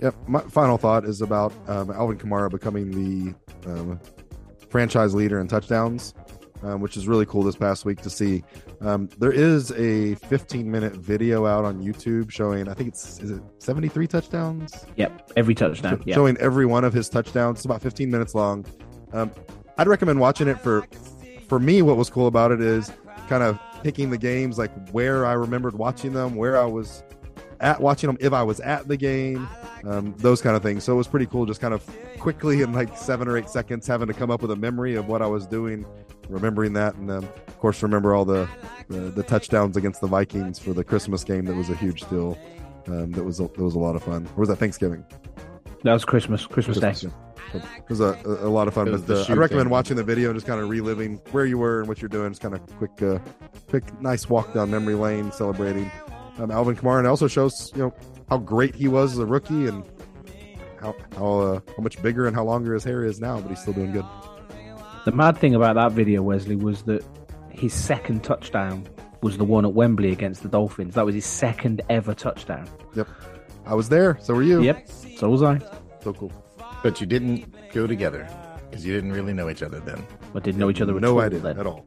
Yep. 0.00 0.14
My 0.28 0.40
final 0.40 0.78
thought 0.78 1.04
is 1.04 1.22
about 1.22 1.52
um, 1.68 1.90
Alvin 1.90 2.18
Kamara 2.18 2.50
becoming 2.50 2.90
the 2.90 3.34
um, 3.70 4.00
franchise 4.68 5.14
leader 5.14 5.40
in 5.40 5.48
touchdowns, 5.48 6.14
um, 6.62 6.80
which 6.80 6.96
is 6.96 7.08
really 7.08 7.26
cool 7.26 7.42
this 7.42 7.56
past 7.56 7.84
week 7.84 8.00
to 8.02 8.10
see. 8.10 8.44
Um, 8.80 9.08
there 9.18 9.32
is 9.32 9.72
a 9.72 10.14
15 10.16 10.70
minute 10.70 10.94
video 10.94 11.46
out 11.46 11.64
on 11.64 11.82
YouTube 11.82 12.30
showing, 12.30 12.68
I 12.68 12.74
think 12.74 12.90
it's, 12.90 13.18
is 13.20 13.32
it 13.32 13.42
73 13.58 14.06
touchdowns? 14.06 14.86
Yep, 14.96 15.32
every 15.36 15.54
touchdown. 15.54 16.02
Yeah, 16.04 16.14
Showing 16.14 16.36
every 16.38 16.66
one 16.66 16.84
of 16.84 16.92
his 16.92 17.08
touchdowns. 17.08 17.58
It's 17.58 17.64
about 17.64 17.82
15 17.82 18.10
minutes 18.10 18.34
long. 18.34 18.64
Um, 19.12 19.32
I'd 19.78 19.88
recommend 19.88 20.20
watching 20.20 20.48
it 20.48 20.60
for, 20.60 20.86
for 21.48 21.58
me, 21.58 21.82
what 21.82 21.96
was 21.96 22.10
cool 22.10 22.26
about 22.26 22.52
it 22.52 22.60
is 22.60 22.92
kind 23.28 23.42
of 23.42 23.58
picking 23.82 24.10
the 24.10 24.18
games, 24.18 24.58
like 24.58 24.70
where 24.90 25.24
I 25.26 25.32
remembered 25.32 25.74
watching 25.74 26.12
them, 26.12 26.34
where 26.34 26.60
I 26.60 26.64
was 26.64 27.02
at 27.60 27.80
watching 27.80 28.08
them, 28.08 28.16
if 28.20 28.32
I 28.32 28.42
was 28.42 28.60
at 28.60 28.88
the 28.88 28.96
game, 28.96 29.48
um, 29.84 30.14
those 30.18 30.40
kind 30.40 30.56
of 30.56 30.62
things. 30.62 30.84
So 30.84 30.92
it 30.92 30.96
was 30.96 31.08
pretty 31.08 31.26
cool, 31.26 31.46
just 31.46 31.60
kind 31.60 31.74
of 31.74 31.84
quickly 32.18 32.62
in 32.62 32.72
like 32.72 32.96
seven 32.96 33.28
or 33.28 33.36
eight 33.36 33.48
seconds, 33.48 33.86
having 33.86 34.08
to 34.08 34.14
come 34.14 34.30
up 34.30 34.42
with 34.42 34.50
a 34.50 34.56
memory 34.56 34.94
of 34.94 35.08
what 35.08 35.22
I 35.22 35.26
was 35.26 35.46
doing, 35.46 35.86
remembering 36.28 36.72
that, 36.74 36.94
and 36.96 37.10
um, 37.10 37.24
of 37.24 37.58
course 37.58 37.82
remember 37.82 38.14
all 38.14 38.24
the, 38.24 38.48
the 38.88 39.00
the 39.00 39.22
touchdowns 39.22 39.76
against 39.76 40.00
the 40.00 40.06
Vikings 40.06 40.58
for 40.58 40.72
the 40.72 40.84
Christmas 40.84 41.24
game. 41.24 41.44
That 41.44 41.54
was 41.56 41.70
a 41.70 41.76
huge 41.76 42.08
deal. 42.08 42.38
Um, 42.86 43.12
that 43.12 43.24
was 43.24 43.40
a, 43.40 43.44
that 43.44 43.58
was 43.58 43.74
a 43.74 43.78
lot 43.78 43.96
of 43.96 44.02
fun. 44.02 44.26
Or 44.36 44.40
was 44.40 44.48
that 44.48 44.56
Thanksgiving? 44.56 45.04
that 45.84 45.92
was 45.92 46.04
Christmas, 46.04 46.46
Christmas, 46.46 46.78
Christmas, 46.78 47.00
Day. 47.02 47.08
yeah. 47.08 47.28
It 47.54 47.88
was 47.88 48.00
a, 48.00 48.18
a, 48.26 48.48
a 48.48 48.50
lot 48.50 48.68
of 48.68 48.74
fun. 48.74 48.90
But 48.90 49.06
the 49.06 49.24
I'd 49.28 49.38
recommend 49.38 49.66
thing. 49.66 49.70
watching 49.70 49.96
the 49.96 50.04
video 50.04 50.30
and 50.30 50.36
just 50.36 50.46
kind 50.46 50.60
of 50.60 50.68
reliving 50.68 51.20
where 51.30 51.46
you 51.46 51.56
were 51.58 51.80
and 51.80 51.88
what 51.88 52.02
you're 52.02 52.08
doing. 52.08 52.30
Just 52.30 52.42
kind 52.42 52.54
of 52.54 52.66
quick, 52.76 53.02
uh, 53.02 53.18
quick, 53.68 54.00
nice 54.02 54.28
walk 54.28 54.52
down 54.52 54.70
memory 54.70 54.94
lane, 54.94 55.32
celebrating 55.32 55.90
um, 56.38 56.50
Alvin 56.50 56.76
Kamara, 56.76 56.98
and 56.98 57.06
also 57.06 57.26
shows 57.26 57.72
you 57.74 57.82
know 57.82 57.94
how 58.28 58.38
great 58.38 58.74
he 58.74 58.88
was 58.88 59.12
as 59.12 59.18
a 59.18 59.26
rookie 59.26 59.66
and 59.66 59.84
how 60.80 60.94
how 61.16 61.38
uh, 61.40 61.60
how 61.76 61.82
much 61.82 62.00
bigger 62.02 62.26
and 62.26 62.36
how 62.36 62.44
longer 62.44 62.74
his 62.74 62.84
hair 62.84 63.04
is 63.04 63.20
now, 63.20 63.40
but 63.40 63.48
he's 63.48 63.60
still 63.60 63.72
doing 63.72 63.92
good. 63.92 64.04
The 65.04 65.12
mad 65.12 65.38
thing 65.38 65.54
about 65.54 65.74
that 65.76 65.92
video, 65.92 66.22
Wesley, 66.22 66.56
was 66.56 66.82
that 66.82 67.04
his 67.50 67.72
second 67.72 68.22
touchdown 68.24 68.86
was 69.22 69.36
the 69.38 69.44
one 69.44 69.64
at 69.64 69.72
Wembley 69.72 70.12
against 70.12 70.42
the 70.42 70.48
Dolphins. 70.48 70.94
That 70.94 71.04
was 71.06 71.14
his 71.14 71.24
second 71.26 71.80
ever 71.88 72.14
touchdown. 72.14 72.68
Yep, 72.94 73.08
I 73.66 73.74
was 73.74 73.88
there. 73.88 74.18
So 74.20 74.34
were 74.34 74.42
you. 74.42 74.62
Yep, 74.62 74.88
so 74.88 75.28
was 75.30 75.42
I. 75.42 75.58
So 76.02 76.12
cool. 76.12 76.32
but 76.82 77.00
you 77.00 77.06
didn't 77.06 77.52
go 77.72 77.86
together 77.86 78.28
because 78.70 78.84
you 78.84 78.94
didn't 78.94 79.12
really 79.12 79.32
know 79.32 79.48
each 79.50 79.62
other 79.62 79.80
then. 79.80 80.04
I 80.34 80.40
didn't 80.40 80.58
know 80.58 80.70
each 80.70 80.80
other 80.80 80.94
at 80.94 81.02
no 81.02 81.14
all 81.14 81.20
idea 81.20 81.40
then. 81.40 81.58
at 81.58 81.66
all. 81.66 81.86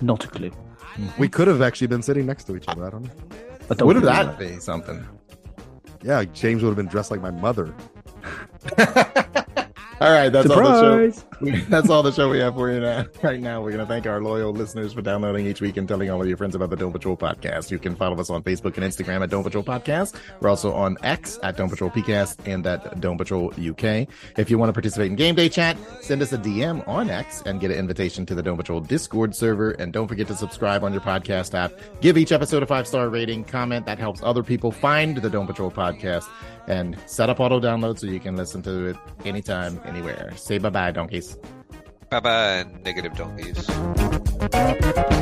Not 0.00 0.24
a 0.24 0.28
clue. 0.28 0.50
We 1.18 1.28
could 1.28 1.48
have 1.48 1.60
actually 1.60 1.88
been 1.88 2.02
sitting 2.02 2.24
next 2.24 2.44
to 2.44 2.56
each 2.56 2.68
other. 2.68 2.86
I 2.86 2.90
don't 2.90 3.02
know. 3.02 3.10
I 3.70 3.74
don't 3.74 3.86
Wouldn't 3.86 4.04
think 4.04 4.16
that 4.16 4.38
be 4.38 4.60
something? 4.60 5.04
Yeah, 6.04 6.24
James 6.24 6.62
would 6.62 6.68
have 6.68 6.76
been 6.76 6.86
dressed 6.86 7.10
like 7.10 7.22
my 7.22 7.30
mother. 7.30 7.74
All 8.78 10.10
right, 10.10 10.28
that's 10.28 10.50
all 10.50 10.56
the 10.56 11.12
show. 11.12 11.22
That's 11.68 11.90
all 11.90 12.02
the 12.02 12.12
show 12.12 12.28
we 12.30 12.38
have 12.38 12.54
for 12.54 12.70
you 12.70 12.80
now. 12.80 13.06
Right 13.22 13.40
now, 13.40 13.62
we're 13.62 13.70
going 13.72 13.80
to 13.80 13.86
thank 13.86 14.06
our 14.06 14.20
loyal 14.20 14.52
listeners 14.52 14.92
for 14.92 15.02
downloading 15.02 15.46
each 15.46 15.60
week 15.60 15.76
and 15.76 15.88
telling 15.88 16.10
all 16.10 16.20
of 16.20 16.28
your 16.28 16.36
friends 16.36 16.54
about 16.54 16.70
the 16.70 16.76
Dome 16.76 16.92
Patrol 16.92 17.16
podcast. 17.16 17.70
You 17.70 17.78
can 17.78 17.96
follow 17.96 18.18
us 18.18 18.30
on 18.30 18.42
Facebook 18.42 18.76
and 18.76 18.84
Instagram 18.84 19.22
at 19.22 19.30
Dome 19.30 19.42
Patrol 19.42 19.64
Podcast. 19.64 20.14
We're 20.40 20.48
also 20.48 20.72
on 20.72 20.96
X 21.02 21.38
at 21.42 21.56
Dome 21.56 21.70
Patrol 21.70 21.90
PCast 21.90 22.46
and 22.46 22.66
at 22.66 23.00
Dome 23.00 23.18
Patrol 23.18 23.48
UK. 23.52 24.08
If 24.36 24.50
you 24.50 24.58
want 24.58 24.68
to 24.68 24.72
participate 24.72 25.10
in 25.10 25.16
game 25.16 25.34
day 25.34 25.48
chat, 25.48 25.76
send 26.00 26.22
us 26.22 26.32
a 26.32 26.38
DM 26.38 26.86
on 26.86 27.10
X 27.10 27.42
and 27.46 27.60
get 27.60 27.70
an 27.70 27.78
invitation 27.78 28.26
to 28.26 28.34
the 28.34 28.42
Dome 28.42 28.56
Patrol 28.56 28.80
Discord 28.80 29.34
server. 29.34 29.72
And 29.72 29.92
don't 29.92 30.08
forget 30.08 30.26
to 30.28 30.34
subscribe 30.36 30.84
on 30.84 30.92
your 30.92 31.02
podcast 31.02 31.54
app. 31.54 31.72
Give 32.00 32.18
each 32.18 32.32
episode 32.32 32.62
a 32.62 32.66
five 32.66 32.86
star 32.86 33.08
rating, 33.08 33.44
comment 33.44 33.86
that 33.86 33.98
helps 33.98 34.22
other 34.22 34.42
people 34.42 34.70
find 34.70 35.16
the 35.16 35.30
Dome 35.30 35.46
Patrol 35.46 35.70
podcast, 35.70 36.28
and 36.66 36.96
set 37.06 37.30
up 37.30 37.40
auto 37.40 37.60
download 37.60 37.98
so 37.98 38.06
you 38.06 38.20
can 38.20 38.36
listen 38.36 38.62
to 38.62 38.86
it 38.86 38.96
anytime, 39.24 39.80
anywhere. 39.84 40.32
Say 40.36 40.58
bye 40.58 40.70
bye, 40.70 40.92
donkeys. 41.32 41.38
Bye 42.10 42.20
bye, 42.20 42.64
negative 42.84 43.16
donkeys. 43.16 43.66
Can 43.66 45.13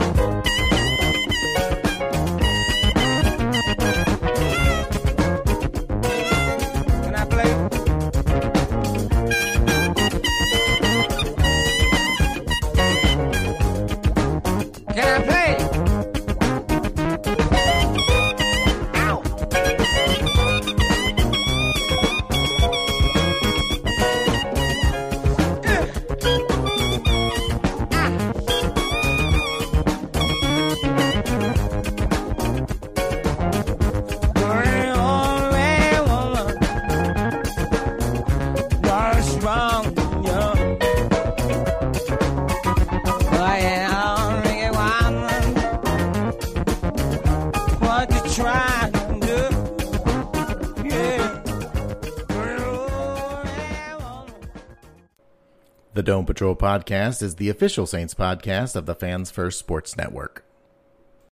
The 56.03 56.07
Dome 56.07 56.27
Patrol 56.27 56.57
podcast 56.57 57.23
is 57.23 57.37
the 57.37 57.49
official 57.49 57.87
Saints 57.87 58.13
podcast 58.13 58.75
of 58.75 58.87
the 58.87 58.95
Fans 58.97 59.31
First 59.31 59.61
Sports 59.61 59.97
Network. 59.97 60.45